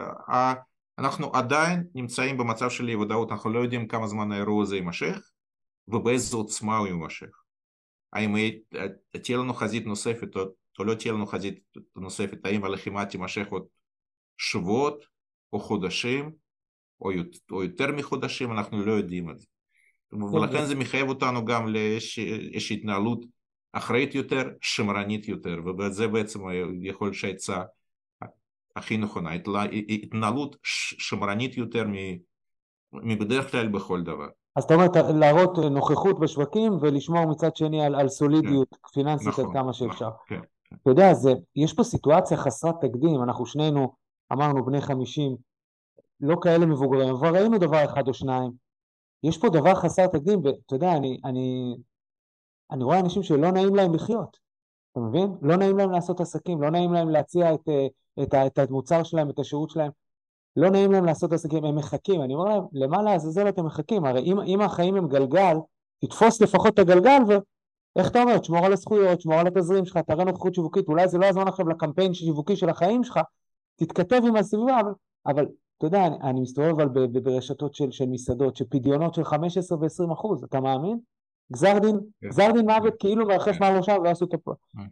אנחנו 0.97 1.31
עדיין 1.33 1.83
נמצאים 1.95 2.37
במצב 2.37 2.69
של 2.69 2.89
אי 2.89 2.95
ודאות, 2.95 3.31
אנחנו 3.31 3.49
לא 3.49 3.59
יודעים 3.59 3.87
כמה 3.87 4.07
זמן 4.07 4.31
האירוע 4.31 4.63
הזה 4.63 4.75
יימשך, 4.75 5.31
ובאיזו 5.87 6.37
עוצמה 6.37 6.77
הוא 6.77 6.87
יימשך. 6.87 7.43
האם 8.13 8.35
תהיה 9.23 9.37
לנו 9.37 9.53
חזית 9.53 9.85
נוספת 9.85 10.35
או, 10.35 10.62
או 10.79 10.83
לא 10.83 10.93
תהיה 10.93 11.13
לנו 11.13 11.25
חזית 11.25 11.59
נוספת, 11.95 12.37
האם 12.45 12.63
הלחימה 12.63 13.05
תימשך 13.05 13.47
עוד 13.49 13.65
שבועות 14.37 15.05
או 15.53 15.59
חודשים 15.59 16.31
או, 17.01 17.11
או 17.51 17.63
יותר 17.63 17.91
מחודשים, 17.91 18.51
אנחנו 18.51 18.85
לא 18.85 18.91
יודעים 18.91 19.29
את 19.29 19.39
זה. 19.39 19.47
ולכן 20.33 20.65
זה 20.65 20.75
מחייב 20.75 21.09
אותנו 21.09 21.45
גם 21.45 21.67
לאיזושהי 21.67 22.75
התנהלות 22.77 23.25
אחראית 23.73 24.15
יותר, 24.15 24.49
שמרנית 24.61 25.27
יותר, 25.27 25.59
וזה 25.79 26.07
בעצם 26.07 26.39
יכול 26.81 27.07
להיות 27.07 27.15
שהעצה 27.15 27.61
הכי 28.75 28.97
נכונה, 28.97 29.31
התנהלות 29.89 30.55
שמרנית 30.63 31.57
יותר 31.57 31.85
מבדרך 32.93 33.51
כלל 33.51 33.67
בכל 33.67 34.01
דבר. 34.01 34.27
אז 34.55 34.63
אתה 34.63 34.73
אומר 34.73 34.87
להראות 35.15 35.57
נוכחות 35.57 36.19
בשווקים 36.19 36.73
ולשמור 36.81 37.25
מצד 37.25 37.55
שני 37.55 37.85
על, 37.85 37.95
על 37.95 38.09
סולידיות 38.09 38.69
כן. 38.69 38.87
פיננסית 38.93 39.27
נכון, 39.27 39.45
עד 39.45 39.53
כמה 39.53 39.73
שאפשר. 39.73 40.07
נכון, 40.07 40.19
כן, 40.27 40.39
כן. 40.39 40.41
אתה 40.81 40.89
יודע, 40.89 41.13
זה, 41.13 41.33
יש 41.55 41.73
פה 41.73 41.83
סיטואציה 41.83 42.37
חסרת 42.37 42.75
תקדים, 42.81 43.23
אנחנו 43.23 43.45
שנינו 43.45 43.93
אמרנו 44.33 44.65
בני 44.65 44.81
חמישים, 44.81 45.35
לא 46.19 46.35
כאלה 46.41 46.65
מבוגרים, 46.65 47.09
אבל 47.09 47.37
ראינו 47.37 47.57
דבר 47.57 47.85
אחד 47.85 48.07
או 48.07 48.13
שניים. 48.13 48.51
יש 49.23 49.37
פה 49.37 49.49
דבר 49.49 49.75
חסר 49.75 50.07
תקדים, 50.07 50.39
ואתה 50.43 50.75
יודע, 50.75 50.91
אני, 50.91 51.19
אני 51.25 51.75
אני 52.71 52.83
רואה 52.83 52.99
אנשים 52.99 53.23
שלא 53.23 53.51
נעים 53.51 53.75
להם 53.75 53.93
לחיות, 53.93 54.37
אתה 54.91 54.99
מבין? 54.99 55.35
לא 55.41 55.55
נעים 55.57 55.77
להם 55.77 55.91
לעשות 55.91 56.21
עסקים, 56.21 56.61
לא 56.61 56.69
נעים 56.69 56.93
להם 56.93 57.09
להציע 57.09 57.53
את, 57.53 57.69
אה, 57.69 57.87
את, 58.23 58.33
את 58.33 58.69
המוצר 58.69 59.03
שלהם, 59.03 59.29
את 59.29 59.39
השירות 59.39 59.69
שלהם. 59.69 59.91
לא 60.55 60.69
נעים 60.69 60.91
להם 60.91 61.05
לעשות 61.05 61.33
עסקים, 61.33 61.65
הם 61.65 61.75
מחכים, 61.75 62.21
אני 62.21 62.33
אומר 62.33 62.45
להם, 62.45 62.63
למה 62.73 63.01
לעזאזל 63.01 63.49
אתם 63.49 63.65
מחכים? 63.65 64.05
הרי 64.05 64.21
אם, 64.21 64.39
אם 64.39 64.61
החיים 64.61 64.95
הם 64.95 65.07
גלגל, 65.07 65.57
תתפוס 65.99 66.41
לפחות 66.41 66.73
את 66.73 66.79
הגלגל 66.79 67.21
ואיך 67.95 68.07
אתה 68.07 68.21
אומר, 68.21 68.37
תשמור 68.37 68.65
על 68.65 68.73
הזכויות, 68.73 69.17
תשמור 69.17 69.35
על 69.39 69.47
התזרים 69.47 69.85
שלך, 69.85 69.97
תראה 69.97 70.25
נוכחות 70.25 70.55
שיווקית, 70.55 70.87
אולי 70.87 71.07
זה 71.07 71.17
לא 71.17 71.25
הזמן 71.25 71.47
עכשיו 71.47 71.69
לקמפיין 71.69 72.13
שיווקי 72.13 72.55
של 72.55 72.69
החיים 72.69 73.03
שלך, 73.03 73.19
תתכתב 73.75 74.21
עם 74.27 74.35
הסביבה, 74.35 74.79
אבל, 74.79 74.91
אבל 75.25 75.45
אתה 75.77 75.87
יודע, 75.87 76.07
אני, 76.07 76.15
אני 76.21 76.41
מסתובב 76.41 76.79
על, 76.79 76.89
ברשתות 77.23 77.75
של, 77.75 77.91
של 77.91 78.05
מסעדות, 78.05 78.55
שפדיונות 78.55 79.13
של 79.13 79.23
15 79.23 79.77
ו-20 79.77 80.13
אחוז, 80.13 80.43
אתה 80.43 80.59
מאמין? 80.59 80.99
גזר 81.53 81.79
דין, 81.79 81.99
כן. 82.21 82.27
גזר 82.27 82.51
דין 82.51 82.65
מוות 82.65 82.93
כאילו 82.99 83.27
מרחף 83.27 83.51
כן. 83.51 83.57
מעל 83.59 83.77
ראשם 83.77 83.95
ולא 83.99 84.09
עשו 84.09 84.25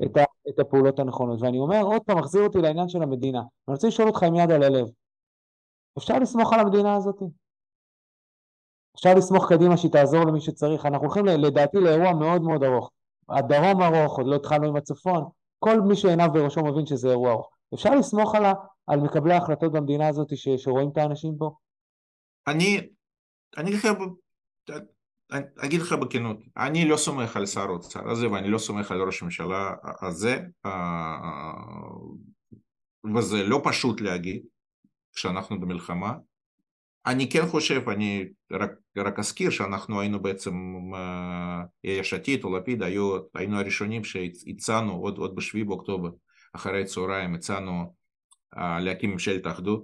את, 0.03 0.17
את 0.49 0.59
הפעולות 0.59 0.99
הנכונות. 0.99 1.41
ואני 1.41 1.59
אומר, 1.59 1.81
עוד 1.81 2.01
פעם, 2.01 2.17
מחזיר 2.17 2.43
אותי 2.43 2.57
לעניין 2.57 2.89
של 2.89 3.03
המדינה. 3.03 3.39
אני 3.39 3.73
רוצה 3.75 3.87
לשאול 3.87 4.07
אותך 4.07 4.23
עם 4.23 4.35
יד 4.35 4.51
על 4.51 4.63
הלב, 4.63 4.87
אפשר 5.97 6.19
לסמוך 6.19 6.53
על 6.53 6.59
המדינה 6.59 6.95
הזאת? 6.95 7.21
אפשר 8.95 9.13
לסמוך 9.13 9.49
קדימה 9.49 9.77
שהיא 9.77 9.91
תעזור 9.91 10.25
למי 10.25 10.41
שצריך. 10.41 10.85
אנחנו 10.85 11.05
הולכים 11.05 11.25
לדעתי 11.25 11.77
לאירוע 11.77 12.13
מאוד 12.13 12.41
מאוד 12.41 12.63
ארוך. 12.63 12.91
הדרום 13.29 13.81
ארוך, 13.81 14.17
עוד 14.17 14.27
לא 14.27 14.35
התחלנו 14.35 14.67
עם 14.67 14.75
הצפון, 14.75 15.23
כל 15.59 15.81
מי 15.81 15.95
שעיניו 15.95 16.29
בראשו 16.33 16.61
מבין 16.63 16.85
שזה 16.85 17.09
אירוע 17.09 17.31
ארוך. 17.31 17.49
אפשר 17.73 17.95
לסמוך 17.95 18.35
על, 18.35 18.43
על 18.87 18.99
מקבלי 18.99 19.33
ההחלטות 19.33 19.71
במדינה 19.71 20.07
הזאת 20.07 20.37
ש, 20.37 20.49
שרואים 20.49 20.89
את 20.89 20.97
האנשים 20.97 21.33
פה? 21.37 21.51
אני, 22.47 22.89
אני 23.57 23.77
חייב, 23.77 23.97
אני 25.31 25.41
אגיד 25.65 25.81
לך 25.81 25.93
בכנות, 25.93 26.37
אני 26.57 26.85
לא 26.85 26.97
סומך 26.97 27.35
על 27.35 27.45
שר 27.45 27.61
האוצר 27.61 28.09
הזה 28.09 28.31
ואני 28.31 28.49
לא 28.49 28.57
סומך 28.57 28.91
על 28.91 29.01
ראש 29.01 29.21
הממשלה 29.21 29.73
הזה, 30.01 30.39
אה, 30.65 31.17
וזה 33.15 33.43
לא 33.43 33.61
פשוט 33.63 34.01
להגיד 34.01 34.45
כשאנחנו 35.13 35.61
במלחמה. 35.61 36.13
אני 37.05 37.29
כן 37.29 37.45
חושב, 37.47 37.89
אני 37.89 38.25
רק, 38.51 38.71
רק 38.97 39.19
אזכיר 39.19 39.49
שאנחנו 39.49 40.01
היינו 40.01 40.21
בעצם, 40.21 40.53
יש 41.83 42.13
עתיד 42.13 42.43
או 42.43 42.57
לפיד, 42.57 42.83
היו, 42.83 43.17
היינו 43.35 43.59
הראשונים 43.59 44.03
שהצענו 44.03 44.93
עוד, 44.93 45.17
עוד 45.17 45.35
בשביעי 45.35 45.63
באוקטובר, 45.63 46.09
אחרי 46.53 46.85
צהריים, 46.85 47.35
הצענו 47.35 47.95
להקים 48.55 49.11
ממשלת 49.11 49.47
אחדות 49.47 49.83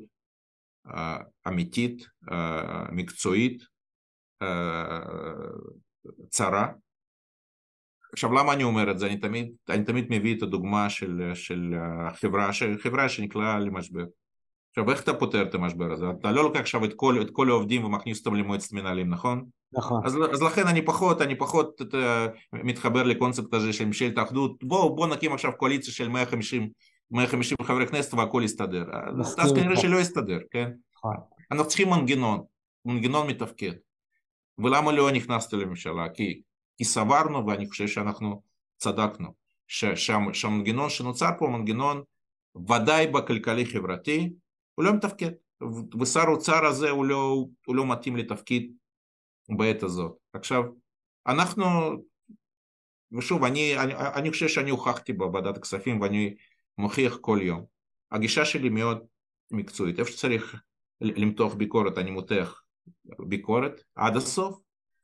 אמיתית, 1.48 2.08
מקצועית, 2.92 3.64
צרה. 6.30 6.68
עכשיו 8.14 8.34
למה 8.34 8.54
אני 8.54 8.64
אומר 8.64 8.92
את 8.92 9.00
זה? 9.00 9.08
אני 9.08 9.18
תמיד, 9.18 9.52
אני 9.70 9.84
תמיד 9.84 10.06
מביא 10.10 10.38
את 10.38 10.42
הדוגמה 10.42 10.90
של, 10.90 11.32
של 11.34 11.76
חברה, 12.14 12.50
חברה 12.84 13.10
שנקלעה 13.10 13.60
למשבר. 13.60 14.04
עכשיו 14.78 14.92
איך 14.92 15.04
אתה 15.04 15.14
פותר 15.14 15.42
את 15.42 15.56
המשבר 15.56 15.92
הזה? 15.92 16.06
אתה 16.20 16.32
לא 16.32 16.44
לוקח 16.44 16.60
עכשיו 16.60 16.86
את 16.86 16.94
כל, 16.94 17.22
את 17.22 17.32
כל 17.32 17.50
העובדים 17.50 17.86
ומכניס 17.86 18.20
אותם 18.20 18.36
למועצת 18.36 18.74
מנהלים, 18.74 19.10
נכון? 19.10 19.46
נכון. 19.74 20.02
אז, 20.06 20.18
אז 20.32 20.42
לכן 20.42 20.68
אני 20.68 20.86
פחות, 20.86 21.22
אני 21.22 21.36
פחות 21.36 21.82
את, 21.82 21.96
מתחבר 22.54 23.04
לקונספט 23.04 23.54
הזה 23.54 23.74
של 23.74 23.86
ממשלת 23.86 24.18
האחדות. 24.18 24.64
בואו 24.64 24.96
בוא 24.96 25.08
נקים 25.08 25.34
עכשיו 25.34 25.52
קואליציה 25.58 25.94
של 25.94 26.08
150, 26.08 26.70
150 27.12 27.58
חברי 27.64 27.88
כנסת 27.88 28.14
והכל 28.14 28.42
יסתדר. 28.46 28.84
אז 29.38 29.54
כנראה 29.56 29.78
שלא 29.78 29.98
יסתדר, 29.98 30.40
כן? 30.52 30.72
נכון. 30.98 31.16
אנחנו 31.52 31.68
צריכים 31.68 31.90
מנגנון, 31.90 32.42
מנגנון 32.86 33.28
מתפקד. 33.28 33.74
ולמה 34.60 34.92
לא 34.92 35.12
נכנסתי 35.12 35.56
לממשלה? 35.56 36.10
כי, 36.10 36.42
כי 36.78 36.84
סברנו, 36.84 37.48
ואני 37.48 37.70
חושב 37.70 37.88
שאנחנו 37.88 38.42
צדקנו, 38.78 39.28
שהמנגנון 40.34 40.90
שנוצר 40.90 41.30
פה 41.40 41.48
מנגנון 41.48 42.02
ודאי 42.68 43.08
בכלכלי-חברתי, 43.08 44.30
הוא 44.78 44.86
לא 44.86 44.94
מתפקד. 44.94 45.32
ושר 46.02 46.20
האוצר 46.20 46.66
הזה 46.66 46.90
הוא 46.90 47.06
לא, 47.06 47.46
הוא 47.66 47.76
לא 47.76 47.92
מתאים 47.92 48.18
לתפקיד 48.18 48.72
בעת 49.50 49.84
הזאת. 49.84 50.18
עכשיו, 50.34 50.64
אנחנו, 51.28 51.66
ושוב, 53.12 53.44
אני, 53.44 53.78
אני, 53.78 53.94
אני 53.96 54.32
חושב 54.32 54.48
שאני 54.48 54.70
הוכחתי 54.70 55.14
בוועדת 55.14 55.58
הכספים 55.58 56.02
ואני 56.02 56.36
מוכיח 56.78 57.18
כל 57.22 57.40
יום. 57.42 57.66
הגישה 58.12 58.46
שלי 58.46 58.70
מאוד 58.70 59.00
מקצועית. 59.52 60.00
איפה 60.00 60.12
שצריך 60.12 60.62
למתוח 61.02 61.54
ביקורת, 61.54 61.98
אני 61.98 62.12
מותח 62.12 62.62
ביקורת 63.20 63.82
עד 63.96 64.16
הסוף, 64.16 64.60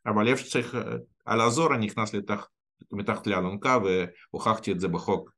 אבל 0.05 0.27
איפה 0.27 0.43
שצריך 0.43 0.77
על 1.25 1.41
האזור 1.41 1.75
אני 1.75 1.85
נכנס 1.85 2.13
לתחת, 2.13 2.47
מתחת 2.91 3.27
לאלונקה 3.27 3.77
והוכחתי 4.31 4.71
את 4.71 4.79
זה 4.79 4.87
בחוק 4.87 5.31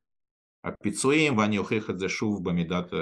הפיצויים 0.63 1.37
ואני 1.37 1.57
אוכיח 1.57 1.89
את 1.89 1.99
זה 1.99 2.09
שוב 2.09 2.49
במידת, 2.49 2.93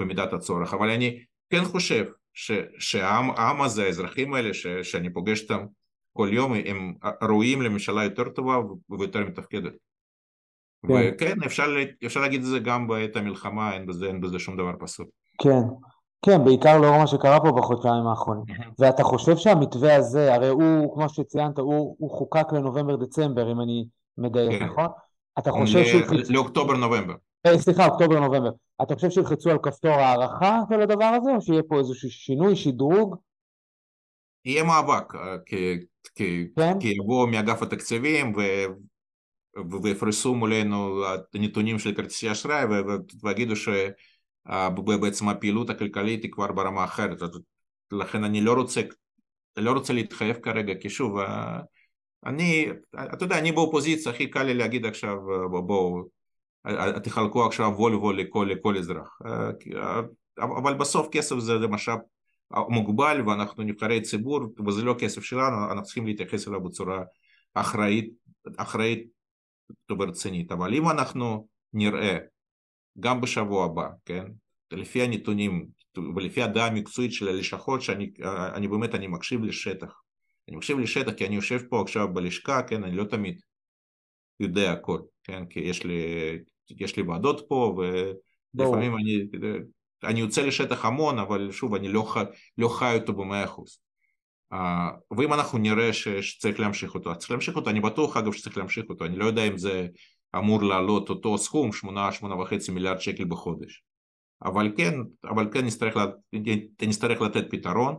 במידת 0.00 0.32
הצורך. 0.32 0.74
אבל 0.74 0.90
אני 0.90 1.18
כן 1.50 1.64
חושב 1.64 2.04
ש, 2.34 2.52
שהעם 2.78 3.62
הזה, 3.62 3.84
האזרחים 3.84 4.34
האלה 4.34 4.54
ש, 4.54 4.66
שאני 4.66 5.12
פוגש 5.12 5.42
אותם 5.42 5.64
כל 6.12 6.28
יום, 6.32 6.52
הם 6.52 6.94
ראויים 7.22 7.62
לממשלה 7.62 8.04
יותר 8.04 8.28
טובה 8.28 8.56
ויותר 8.90 9.20
מתפקדת. 9.20 9.72
כן. 10.88 10.94
וכן, 11.14 11.42
אפשר, 11.46 11.66
אפשר 12.06 12.20
להגיד 12.20 12.40
את 12.40 12.46
זה 12.46 12.58
גם 12.58 12.88
בעת 12.88 13.16
המלחמה, 13.16 13.74
אין 13.74 13.86
בזה, 13.86 14.06
אין 14.06 14.20
בזה 14.20 14.38
שום 14.38 14.56
דבר 14.56 14.72
פסול. 14.78 15.06
כן, 15.42 15.62
כן, 16.22 16.44
בעיקר 16.44 16.78
לאור 16.78 16.98
מה 16.98 17.06
שקרה 17.06 17.40
פה 17.40 17.52
בחודשיים 17.52 18.06
האחרונים. 18.06 18.44
ואתה 18.78 19.02
חושב 19.02 19.36
שהמתווה 19.36 19.96
הזה, 19.96 20.34
הרי 20.34 20.48
הוא, 20.48 20.94
כמו 20.94 21.08
שציינת, 21.08 21.58
הוא, 21.58 21.96
הוא 21.98 22.10
חוקק 22.10 22.46
לנובמבר-דצמבר, 22.52 23.52
אם 23.52 23.60
אני 23.60 23.84
מדייק, 24.18 24.58
כן. 24.58 24.66
נכון? 24.66 24.86
אתה 25.38 25.50
חושב 25.50 25.84
שילחצו... 25.84 26.32
לאוקטובר-נובמבר. 26.32 27.14
אה, 27.46 27.58
סליחה, 27.58 27.86
אוקטובר-נובמבר. 27.86 28.50
אתה 28.82 28.94
חושב 28.94 29.10
שילחצו 29.10 29.50
על 29.50 29.58
כפתור 29.62 29.90
הערכה 29.90 30.60
של 30.72 30.80
הדבר 30.80 31.04
הזה, 31.04 31.30
או 31.30 31.40
שיהיה 31.40 31.62
פה 31.68 31.78
איזשהו 31.78 32.10
שינוי, 32.10 32.56
שדרוג? 32.56 33.16
יהיה 34.44 34.64
מאבק, 34.64 35.14
אה, 35.14 35.36
כי 36.14 36.48
כן? 36.56 36.78
יבואו 36.80 37.26
מאגף 37.26 37.62
התקציבים 37.62 38.36
ו... 38.36 38.40
ויפרסו 39.82 40.34
מולנו 40.34 41.04
הנתונים 41.34 41.78
של 41.78 41.94
כרטיסי 41.94 42.32
אשראי 42.32 42.64
ויגידו 43.22 43.56
ש... 43.56 43.68
בעצם 45.00 45.28
הפעילות 45.28 45.70
הכלכלית 45.70 46.22
היא 46.22 46.32
כבר 46.32 46.52
ברמה 46.52 46.84
אחרת, 46.84 47.18
לכן 47.92 48.24
אני 48.24 48.40
לא 48.40 48.52
רוצה, 48.52 48.80
לא 49.56 49.72
רוצה 49.72 49.92
להתחייב 49.92 50.36
כרגע, 50.36 50.74
כי 50.80 50.90
שוב, 50.90 51.18
אני, 52.26 52.66
אתה 53.14 53.24
יודע, 53.24 53.38
אני 53.38 53.52
באופוזיציה, 53.52 54.12
הכי 54.12 54.30
קל 54.30 54.42
לי 54.42 54.54
להגיד 54.54 54.86
עכשיו, 54.86 55.16
בואו, 55.50 56.04
תחלקו 57.02 57.46
עכשיו 57.46 57.72
וולבו 57.76 58.12
לכל, 58.12 58.48
לכל 58.50 58.76
אזרח, 58.76 59.18
אבל 60.38 60.74
בסוף 60.74 61.08
כסף 61.12 61.38
זה, 61.38 61.58
משאב 61.58 61.98
מוגבל 62.68 63.22
ואנחנו 63.26 63.62
נבחרי 63.62 64.00
ציבור 64.00 64.40
וזה 64.66 64.82
לא 64.82 64.94
כסף 64.98 65.22
שלנו, 65.22 65.64
אנחנו 65.70 65.82
צריכים 65.82 66.06
להתייחס 66.06 66.48
אליו 66.48 66.60
בצורה 66.60 67.02
אחראית, 67.54 68.10
אחראית 68.56 69.06
ורצינית, 69.90 70.52
אבל 70.52 70.74
אם 70.74 70.90
אנחנו 70.90 71.48
נראה 71.72 72.18
גם 73.00 73.20
בשבוע 73.20 73.64
הבא, 73.64 73.88
כן? 74.04 74.24
לפי 74.72 75.02
הנתונים 75.02 75.66
ולפי 76.16 76.42
הדעה 76.42 76.66
המקצועית 76.66 77.12
של 77.12 77.28
הלשכות, 77.28 77.82
שאני 77.82 78.68
באמת, 78.70 78.94
אני 78.94 79.06
מקשיב 79.06 79.44
לשטח. 79.44 80.00
אני 80.48 80.56
מקשיב 80.56 80.78
לשטח 80.78 81.12
כי 81.12 81.26
אני 81.26 81.34
יושב 81.34 81.60
פה 81.70 81.82
עכשיו 81.82 82.14
בלשכה, 82.14 82.62
כן? 82.62 82.84
אני 82.84 82.96
לא 82.96 83.04
תמיד 83.04 83.40
יודע 84.40 84.72
הכל, 84.72 85.00
כן? 85.24 85.44
כי 85.46 85.60
יש 85.60 85.84
לי, 85.84 86.02
יש 86.80 86.96
לי 86.96 87.02
ועדות 87.02 87.44
פה, 87.48 87.76
ולפעמים 88.54 88.96
אני, 88.96 89.26
אני 90.04 90.20
יוצא 90.20 90.42
לשטח 90.42 90.84
המון, 90.84 91.18
אבל 91.18 91.50
שוב, 91.52 91.74
אני 91.74 91.88
לא, 91.88 92.02
חי, 92.02 92.22
לא 92.58 92.68
חי 92.68 92.94
אותו 92.94 93.12
במאה 93.12 93.44
אחוז. 93.44 93.78
Uh, 94.54 94.56
ואם 95.18 95.32
אנחנו 95.32 95.58
נראה 95.58 95.92
ש, 95.92 96.08
שצריך 96.08 96.60
להמשיך 96.60 96.94
אותו, 96.94 97.10
אז 97.10 97.16
צריך 97.16 97.30
להמשיך 97.30 97.56
אותו, 97.56 97.70
אני 97.70 97.80
בטוח 97.80 98.16
אגב 98.16 98.32
שצריך 98.32 98.58
להמשיך 98.58 98.84
אותו, 98.88 99.04
אני 99.04 99.16
לא 99.16 99.24
יודע 99.24 99.44
אם 99.44 99.58
זה 99.58 99.86
אמור 100.36 100.62
לעלות 100.62 101.08
אותו 101.08 101.38
סכום, 101.38 101.70
8-8.5 101.84 102.72
מיליארד 102.72 103.00
שקל 103.00 103.24
בחודש. 103.24 103.82
אבל 104.44 104.72
כן, 104.76 104.94
אבל 105.24 105.48
כן 105.52 105.64
נצטרך, 105.64 105.96
נצטרך 106.82 107.20
לתת 107.20 107.44
פתרון 107.50 107.94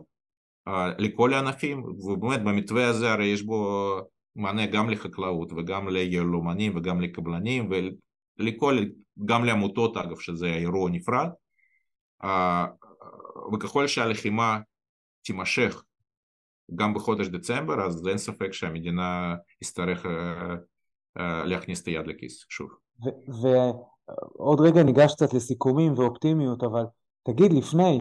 uh, 0.68 0.72
לכל 0.98 1.34
הענפים, 1.34 1.84
ובאמת 1.84 2.44
במתווה 2.44 2.88
הזה 2.88 3.12
הרי 3.12 3.26
יש 3.26 3.42
בו 3.42 3.92
מענה 4.36 4.66
גם 4.66 4.90
לחקלאות 4.90 5.52
וגם 5.52 5.88
ליהלומנים 5.88 6.76
וגם 6.76 7.00
לקבלנים 7.00 7.70
ולכל, 8.38 8.78
גם 9.24 9.44
לעמותות 9.44 9.96
אגב, 9.96 10.18
שזה 10.18 10.46
אירוע 10.46 10.90
נפרד, 10.90 11.28
וככל 13.54 13.86
שהלחימה 13.86 14.58
תימשך 15.22 15.82
גם 16.74 16.94
בחודש 16.94 17.26
דצמבר, 17.26 17.86
אז 17.86 18.08
אין 18.08 18.18
ספק 18.18 18.52
שהמדינה 18.52 19.34
יצטרך 19.62 20.06
uh, 20.06 20.08
אה, 21.18 21.44
להכניס 21.44 21.82
את 21.82 21.86
היד 21.86 22.06
לכיס, 22.06 22.44
שוב. 22.48 22.70
ועוד 23.42 24.60
רגע 24.60 24.82
ניגש 24.82 25.12
קצת 25.12 25.34
לסיכומים 25.34 25.92
ואופטימיות, 25.92 26.62
אבל 26.62 26.84
תגיד 27.22 27.52
לפני, 27.52 28.00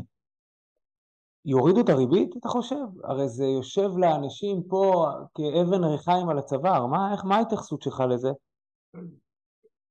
יורידו 1.45 1.81
את 1.81 1.89
הריבית, 1.89 2.37
אתה 2.37 2.49
חושב? 2.49 2.75
הרי 3.03 3.29
זה 3.29 3.45
יושב 3.45 3.89
לאנשים 3.97 4.63
פה 4.69 5.07
כאבן 5.35 5.83
ריחיים 5.83 6.29
על 6.29 6.37
הצוואר, 6.37 6.85
מה, 6.85 7.11
איך, 7.11 7.25
מה 7.25 7.35
ההתייחסות 7.35 7.81
שלך 7.81 8.03
לזה? 8.09 8.29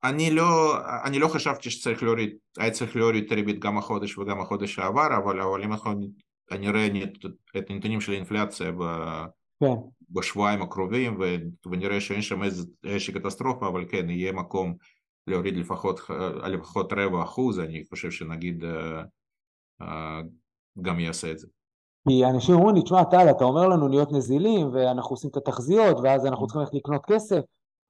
אני 0.05 0.31
לא, 0.31 0.75
אני 1.05 1.19
לא 1.19 1.29
חשבתי 1.29 1.71
שצריך 1.71 2.03
להוריד, 2.03 2.37
היה 2.59 2.71
צריך 2.71 2.97
להוריד 2.97 3.25
את 3.25 3.33
הריבית 3.33 3.59
גם 3.59 3.79
החודש 3.79 4.19
וגם 4.19 4.41
החודש 4.41 4.75
שעבר, 4.75 5.17
אבל, 5.17 5.41
אבל 5.41 5.65
אם 5.65 5.73
אנחנו 5.73 5.93
נראה 6.51 6.89
את 7.57 7.71
הנתונים 7.71 8.01
של 8.01 8.13
האינפלציה 8.13 8.73
ב, 8.73 8.83
כן. 9.61 9.75
בשבועיים 10.11 10.63
הקרובים 10.63 11.21
ונראה 11.67 12.01
שאין 12.01 12.23
שם 12.23 12.43
איזושהי 12.85 13.15
קטסטרופה, 13.15 13.69
אבל 13.69 13.85
כן, 13.89 14.11
יהיה 14.11 14.33
מקום 14.33 14.75
להוריד 15.27 15.57
לפחות, 15.57 16.01
לפחות 16.45 16.93
רבע 16.93 17.23
אחוז, 17.23 17.61
אני 17.61 17.85
חושב 17.89 18.11
שנגיד 18.11 18.65
גם 20.83 21.01
יעשה 21.01 21.31
את 21.31 21.39
זה. 21.39 21.47
כי 22.09 22.25
אנשים 22.25 22.55
אומרים 22.55 22.77
לי, 22.77 22.83
תשמע 22.83 23.05
טל, 23.05 23.31
אתה 23.31 23.45
אומר 23.45 23.69
לנו 23.69 23.89
להיות 23.89 24.13
נזילים 24.13 24.71
ואנחנו 24.73 25.11
עושים 25.11 25.31
את 25.31 25.37
התחזיות 25.37 25.97
ואז 26.03 26.27
אנחנו 26.27 26.47
צריכים 26.47 26.61
ללכת 26.61 26.75
לקנות 26.75 27.07
כסף 27.07 27.41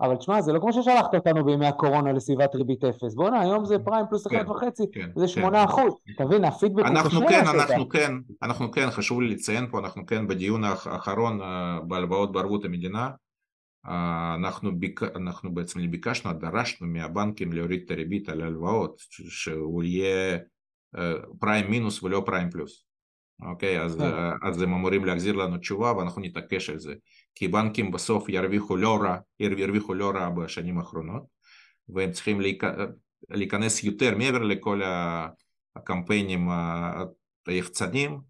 אבל 0.00 0.16
תשמע, 0.16 0.40
זה 0.40 0.52
לא 0.52 0.60
כמו 0.60 0.72
ששלחת 0.72 1.14
אותנו 1.14 1.44
בימי 1.44 1.66
הקורונה 1.66 2.12
לסביבת 2.12 2.54
ריבית 2.54 2.84
אפס. 2.84 3.14
בואנה, 3.14 3.40
היום 3.40 3.64
זה 3.64 3.78
פריים 3.78 4.06
פלוס 4.08 4.26
כן, 4.26 4.36
אחד 4.36 4.48
וחצי, 4.48 4.82
כן, 4.92 5.10
זה 5.14 5.20
כן. 5.20 5.28
שמונה 5.28 5.64
אחוז. 5.64 5.92
אתה 6.14 6.24
מבין, 6.24 6.44
הפידבק 6.44 6.84
הוא 6.84 7.04
קשה. 7.04 7.28
כן, 7.28 7.46
אנחנו 7.46 7.88
כן, 7.88 8.12
אנחנו 8.42 8.70
כן, 8.70 8.90
חשוב 8.90 9.20
לי 9.20 9.28
לציין 9.28 9.66
פה, 9.70 9.78
אנחנו 9.78 10.06
כן 10.06 10.26
בדיון 10.26 10.64
האחרון 10.64 11.42
אה, 11.42 11.80
בהלוואות 11.80 12.32
בערבות 12.32 12.64
המדינה, 12.64 13.10
אה, 13.86 14.34
אנחנו, 14.34 14.78
ביק... 14.78 15.02
אנחנו 15.02 15.54
בעצם 15.54 15.90
ביקשנו, 15.90 16.32
דרשנו 16.32 16.86
מהבנקים 16.86 17.52
להוריד 17.52 17.82
את 17.84 17.90
הריבית 17.90 18.28
על 18.28 18.40
ההלוואות, 18.40 19.00
שהוא 19.28 19.82
יהיה 19.82 20.38
פריים 21.38 21.64
אה, 21.64 21.70
מינוס 21.70 22.02
ולא 22.02 22.22
פריים 22.26 22.50
פלוס. 22.50 22.84
אוקיי, 23.42 23.82
אז, 23.82 23.98
אז 24.42 24.62
הם 24.62 24.72
אמורים 24.72 25.04
להחזיר 25.04 25.36
לנו 25.36 25.56
תשובה 25.56 25.92
ואנחנו 25.96 26.22
נתעקש 26.22 26.70
על 26.70 26.78
זה. 26.78 26.94
כי 27.34 27.48
בנקים 27.48 27.90
בסוף 27.90 28.28
ירוויחו 28.28 28.76
לא 28.76 28.98
רע, 29.02 29.16
ירוויחו 29.40 29.94
לא 29.94 30.10
רע 30.10 30.28
בשנים 30.28 30.78
האחרונות, 30.78 31.22
והם 31.88 32.12
צריכים 32.12 32.40
להיכנס 33.30 33.84
יותר 33.84 34.16
מעבר 34.16 34.42
לכל 34.42 34.80
הקמפיינים 35.76 36.48
היחצנים, 37.46 38.20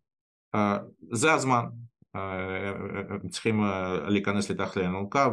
זה 1.12 1.32
הזמן, 1.32 1.64
הם 2.14 3.28
צריכים 3.30 3.64
להיכנס 4.08 4.50
לתחת 4.50 4.76
לאלונקה 4.76 5.28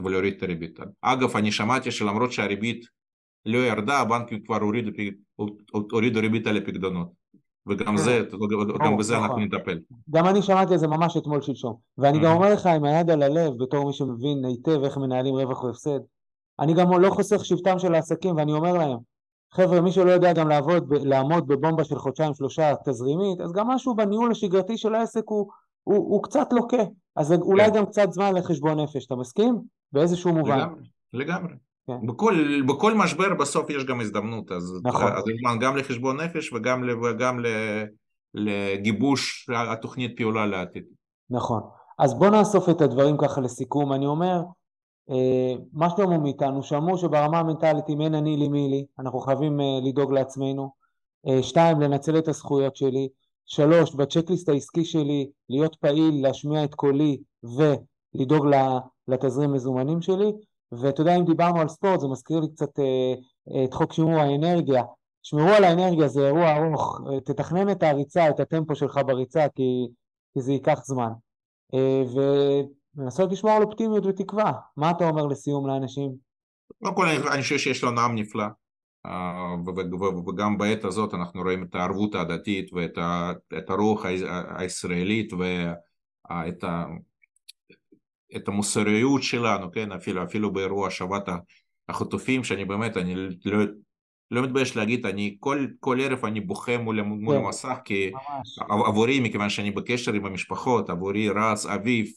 ולהוריד 0.00 0.34
את 0.36 0.42
הריבית. 0.42 0.78
אגב, 1.00 1.36
אני 1.36 1.52
שמעתי 1.52 1.90
שלמרות 1.90 2.32
שהריבית 2.32 2.86
לא 3.46 3.58
ירדה, 3.58 3.98
הבנקים 3.98 4.42
כבר 4.44 4.56
הורידו, 4.56 4.90
הורידו 5.90 6.20
ריבית 6.20 6.46
על 6.46 6.56
הפקדונות. 6.56 7.08
וגם 7.66 7.86
כן. 7.86 7.96
זה, 7.96 8.22
גם 8.84 8.96
בזה 8.96 9.18
אנחנו 9.18 9.28
נכון. 9.28 9.42
נטפל. 9.42 9.78
גם 10.10 10.26
אני 10.26 10.42
שמעתי 10.42 10.72
על 10.72 10.78
זה 10.78 10.88
ממש 10.88 11.16
אתמול 11.16 11.40
שלשום. 11.40 11.76
ואני 11.98 12.18
גם 12.18 12.32
אומר 12.36 12.52
לך 12.52 12.66
עם 12.66 12.84
היד 12.84 13.10
על 13.10 13.22
הלב, 13.22 13.52
בתור 13.58 13.86
מי 13.86 13.92
שמבין 13.92 14.44
היטב 14.44 14.84
איך 14.84 14.96
מנהלים 14.96 15.34
רווח 15.34 15.64
והפסד, 15.64 16.00
אני 16.60 16.74
גם 16.74 17.00
לא 17.00 17.10
חוסך 17.10 17.44
שבטם 17.44 17.78
של 17.78 17.94
העסקים, 17.94 18.36
ואני 18.36 18.52
אומר 18.52 18.72
להם, 18.72 18.98
חבר'ה, 19.52 19.80
מי 19.80 19.92
שלא 19.92 20.10
יודע 20.10 20.32
גם 20.32 20.48
לעבוד, 20.48 20.92
לעמוד 20.92 21.46
בבומבה 21.46 21.84
של 21.84 21.98
חודשיים 21.98 22.34
שלושה 22.34 22.74
תזרימית, 22.84 23.40
אז 23.40 23.52
גם 23.52 23.68
משהו 23.68 23.96
בניהול 23.96 24.30
השגרתי 24.30 24.76
של 24.76 24.94
העסק 24.94 25.22
הוא, 25.26 25.50
הוא, 25.84 25.96
הוא 25.96 26.22
קצת 26.22 26.48
לוקה. 26.52 26.82
אז 27.16 27.32
אולי 27.32 27.66
כן. 27.66 27.74
גם 27.74 27.86
קצת 27.86 28.12
זמן 28.12 28.34
לחשבון 28.34 28.80
נפש, 28.80 29.06
אתה 29.06 29.16
מסכים? 29.16 29.58
באיזשהו 29.92 30.32
מובן. 30.32 30.58
לגמרי, 30.58 30.82
לגמרי. 31.12 31.54
בכל, 32.02 32.62
בכל 32.66 32.94
משבר 32.94 33.34
בסוף 33.34 33.70
יש 33.70 33.84
גם 33.84 34.00
הזדמנות, 34.00 34.52
אז, 34.52 34.80
נכון. 34.84 35.12
אז 35.12 35.24
זמן 35.40 35.58
גם 35.60 35.76
לחשבון 35.76 36.20
נפש 36.20 36.52
וגם, 36.52 36.82
וגם 37.04 37.40
לגיבוש 38.34 39.50
התוכנית 39.54 40.16
פעולה 40.16 40.46
לעתיד. 40.46 40.84
נכון. 41.30 41.60
אז 41.98 42.14
בוא 42.14 42.28
נאסוף 42.28 42.68
את 42.68 42.80
הדברים 42.80 43.16
ככה 43.18 43.40
לסיכום. 43.40 43.92
אני 43.92 44.06
אומר, 44.06 44.42
אה, 45.10 45.54
מה 45.72 45.90
שלמה 45.90 46.18
מאיתנו, 46.18 46.62
שאמרו 46.62 46.98
שברמה 46.98 47.38
המנטלית 47.38 47.84
אם 47.88 48.00
אין 48.00 48.14
אני 48.14 48.36
לי 48.36 48.48
מי 48.48 48.68
לי, 48.68 48.86
אנחנו 48.98 49.20
חייבים 49.20 49.60
אה, 49.60 49.78
לדאוג 49.82 50.12
לעצמנו. 50.12 50.70
אה, 51.28 51.42
שתיים, 51.42 51.80
לנצל 51.80 52.18
את 52.18 52.28
הזכויות 52.28 52.76
שלי. 52.76 53.08
שלוש, 53.46 53.94
בצ'קליסט 53.94 54.48
העסקי 54.48 54.84
שלי, 54.84 55.30
להיות 55.48 55.74
פעיל, 55.74 56.22
להשמיע 56.22 56.64
את 56.64 56.74
קולי 56.74 57.18
ולדאוג 57.42 58.46
לתזרים 59.08 59.52
מזומנים 59.52 60.02
שלי. 60.02 60.32
ואתה 60.80 61.00
יודע, 61.00 61.16
אם 61.16 61.24
דיברנו 61.24 61.60
על 61.60 61.68
ספורט, 61.68 62.00
זה 62.00 62.08
מזכיר 62.08 62.40
לי 62.40 62.48
קצת 62.48 62.78
אה, 62.78 63.14
אה, 63.54 63.64
את 63.64 63.74
חוק 63.74 63.92
שימור 63.92 64.20
האנרגיה. 64.20 64.82
שמרו 65.22 65.48
על 65.48 65.64
האנרגיה, 65.64 66.08
זה 66.08 66.26
אירוע 66.26 66.56
ארוך, 66.56 67.00
אה, 67.12 67.20
תתכנן 67.20 67.70
את 67.70 67.82
הריצה, 67.82 68.28
את 68.28 68.40
הטמפו 68.40 68.74
שלך 68.74 69.00
בריצה, 69.06 69.46
כי, 69.54 69.86
כי 70.34 70.40
זה 70.40 70.52
ייקח 70.52 70.80
זמן. 70.84 71.10
ולנסות 72.96 73.32
לשמור 73.32 73.52
על 73.52 73.62
אופטימיות 73.62 74.06
ותקווה. 74.06 74.52
מה 74.76 74.90
אתה 74.90 75.08
אומר 75.08 75.26
לסיום 75.26 75.66
לאנשים? 75.66 76.12
קודם 76.82 76.94
כל, 76.94 77.06
אני 77.08 77.42
חושב 77.42 77.58
שיש 77.58 77.84
לנו 77.84 78.00
עם 78.00 78.14
נפלא. 78.14 78.44
וגם 80.26 80.58
בעת 80.58 80.84
הזאת 80.84 81.14
אנחנו 81.14 81.42
רואים 81.42 81.62
את 81.62 81.74
הערבות 81.74 82.14
ההדדית 82.14 82.70
ואת 82.72 83.70
הרוח 83.70 84.04
הישראלית 84.56 85.32
ואת 85.32 86.64
את 88.36 88.48
המוסריות 88.48 89.22
שלנו, 89.22 89.72
כן, 89.72 89.92
אפילו, 89.92 90.22
אפילו 90.22 90.52
באירוע 90.52 90.86
השבת 90.86 91.28
החטופים, 91.88 92.44
שאני 92.44 92.64
באמת, 92.64 92.96
אני 92.96 93.14
לא, 93.44 93.64
לא 94.30 94.42
מתבייש 94.42 94.76
להגיד, 94.76 95.06
אני 95.06 95.36
כל, 95.40 95.66
כל 95.80 96.00
ערב 96.00 96.24
אני 96.24 96.40
בוכה 96.40 96.78
מול, 96.78 97.02
מול 97.02 97.36
כן, 97.36 97.44
המסך, 97.44 97.76
כי 97.84 98.10
ממש. 98.10 98.58
עבורי, 98.86 99.20
מכיוון 99.20 99.48
שאני 99.48 99.70
בקשר 99.70 100.12
עם 100.12 100.26
המשפחות, 100.26 100.90
עבורי 100.90 101.28
רץ, 101.28 101.66
אביב, 101.66 102.12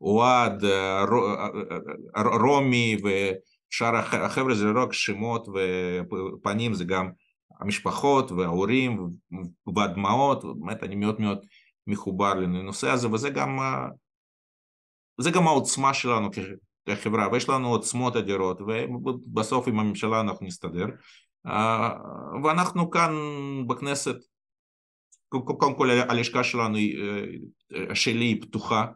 אוהד, 0.00 0.64
רומי 2.40 2.96
ושאר 2.96 3.96
החבר'ה 3.96 4.54
זה 4.54 4.64
לא 4.64 4.82
רק 4.82 4.92
שמות 4.92 5.48
ופנים, 5.48 6.74
זה 6.74 6.84
גם 6.84 7.10
המשפחות 7.60 8.32
וההורים 8.32 9.08
והדמעות, 9.76 10.44
באמת 10.60 10.82
אני 10.82 10.94
מאוד 10.94 11.20
מאוד 11.20 11.38
מחובר 11.86 12.34
לנושא 12.34 12.90
הזה, 12.90 13.12
וזה 13.12 13.30
גם 13.30 13.58
זה 15.20 15.30
גם 15.30 15.46
העוצמה 15.46 15.94
שלנו 15.94 16.28
כחברה, 16.86 17.28
ויש 17.32 17.48
לנו 17.48 17.68
עוצמות 17.68 18.16
אדירות, 18.16 18.60
ובסוף 18.60 19.68
עם 19.68 19.80
הממשלה 19.80 20.20
אנחנו 20.20 20.46
נסתדר. 20.46 20.86
אה, 21.46 21.94
ואנחנו 22.44 22.90
כאן 22.90 23.12
בכנסת, 23.66 24.16
קודם 25.28 25.74
כל 25.74 25.90
הלשכה 25.90 26.44
שלנו, 26.44 26.76
אה, 26.76 27.94
שלי 27.94 28.24
היא 28.24 28.42
פתוחה, 28.42 28.86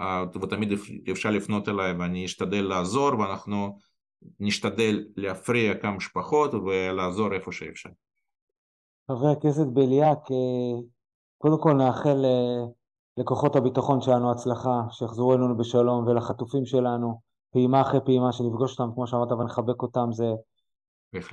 אה, 0.00 0.24
ותמיד 0.42 0.72
אפשר 1.12 1.30
לפנות 1.30 1.68
אליי 1.68 1.92
ואני 1.92 2.24
אשתדל 2.24 2.64
לעזור, 2.64 3.18
ואנחנו 3.18 3.78
נשתדל 4.40 5.04
להפריע 5.16 5.74
כמה 5.74 5.92
משפחות 5.92 6.54
ולעזור 6.54 7.34
איפה 7.34 7.52
שאפשר. 7.52 7.90
חבר 9.08 9.28
הכנסת 9.38 9.66
בליאק, 9.66 10.18
קודם 11.38 11.62
כל 11.62 11.72
נאחל 11.72 12.24
לכוחות 13.18 13.56
הביטחון 13.56 14.00
שלנו 14.00 14.30
הצלחה, 14.30 14.80
שיחזרו 14.90 15.34
אלינו 15.34 15.56
בשלום, 15.56 16.06
ולחטופים 16.06 16.66
שלנו, 16.66 17.20
פעימה 17.52 17.80
אחרי 17.80 18.00
פעימה, 18.04 18.32
שנפגוש 18.32 18.80
אותם, 18.80 18.94
כמו 18.94 19.06
שאמרת, 19.06 19.32
ונחבק 19.32 19.82
אותם, 19.82 20.12
זה, 20.12 20.32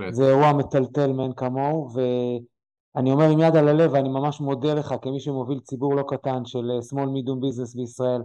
זה 0.09 0.27
אירוע 0.29 0.53
מטלטל 0.53 1.13
מאין 1.13 1.33
כמוהו, 1.33 1.89
ואני 1.93 3.11
אומר 3.11 3.29
עם 3.29 3.39
יד 3.39 3.55
על 3.55 3.67
הלב, 3.67 3.91
ואני 3.93 4.09
ממש 4.09 4.41
מודה 4.41 4.73
לך 4.73 4.95
כמי 5.01 5.19
שמוביל 5.19 5.59
ציבור 5.59 5.95
לא 5.95 6.03
קטן 6.07 6.45
של 6.45 6.71
אה, 6.71 6.79
small 6.79 7.07
medium 7.07 7.43
business 7.43 7.77
בישראל, 7.77 8.21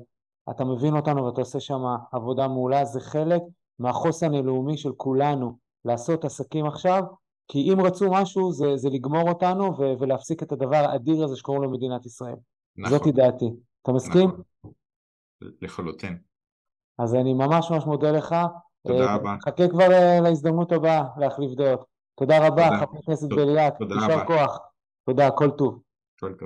אתה 0.50 0.64
מבין 0.64 0.96
אותנו 0.96 1.24
ואתה 1.24 1.40
עושה 1.40 1.60
שם 1.60 1.82
עבודה 2.12 2.48
מעולה, 2.48 2.84
זה 2.84 3.00
חלק 3.00 3.42
מהחוסן 3.78 4.34
הלאומי 4.34 4.76
של 4.76 4.92
כולנו 4.96 5.52
לעשות 5.84 6.24
עסקים 6.24 6.66
עכשיו, 6.66 7.02
כי 7.48 7.72
אם 7.72 7.80
רצו 7.80 8.10
משהו 8.10 8.52
זה, 8.52 8.76
זה 8.76 8.90
לגמור 8.90 9.28
אותנו 9.28 9.76
ולהפסיק 9.98 10.42
את 10.42 10.52
הדבר 10.52 10.76
האדיר 10.76 11.24
הזה 11.24 11.36
שקוראים 11.36 11.62
לו 11.62 11.70
מדינת 11.70 12.06
ישראל. 12.06 12.36
נכון. 12.76 12.98
זאתי 12.98 13.12
דעתי. 13.12 13.50
אתה 13.82 13.92
מסכים? 13.92 14.28
נכון. 14.28 14.72
לחלוטין. 15.62 16.18
אז 16.98 17.14
אני 17.14 17.34
ממש 17.34 17.70
ממש 17.70 17.84
מודה 17.86 18.10
לך. 18.10 18.34
תודה 18.86 19.06
אה, 19.06 19.16
רבה. 19.16 19.36
חכה 19.44 19.68
כבר 19.68 19.92
אה, 19.92 20.20
להזדמנות 20.22 20.72
הבאה 20.72 21.02
להחליף 21.16 21.52
דעות. 21.52 21.84
תודה 22.18 22.46
רבה, 22.46 22.68
חבר 22.80 22.98
הכנסת 22.98 23.28
בליאק. 23.28 23.74
תודה 23.78 23.94
רבה. 23.94 24.12
יישר 24.12 24.26
כוח. 24.26 24.58
תודה, 25.06 25.30
כל 25.30 25.50
טוב. 25.50 25.82
כל 26.20 26.28
טוב. 26.28 26.38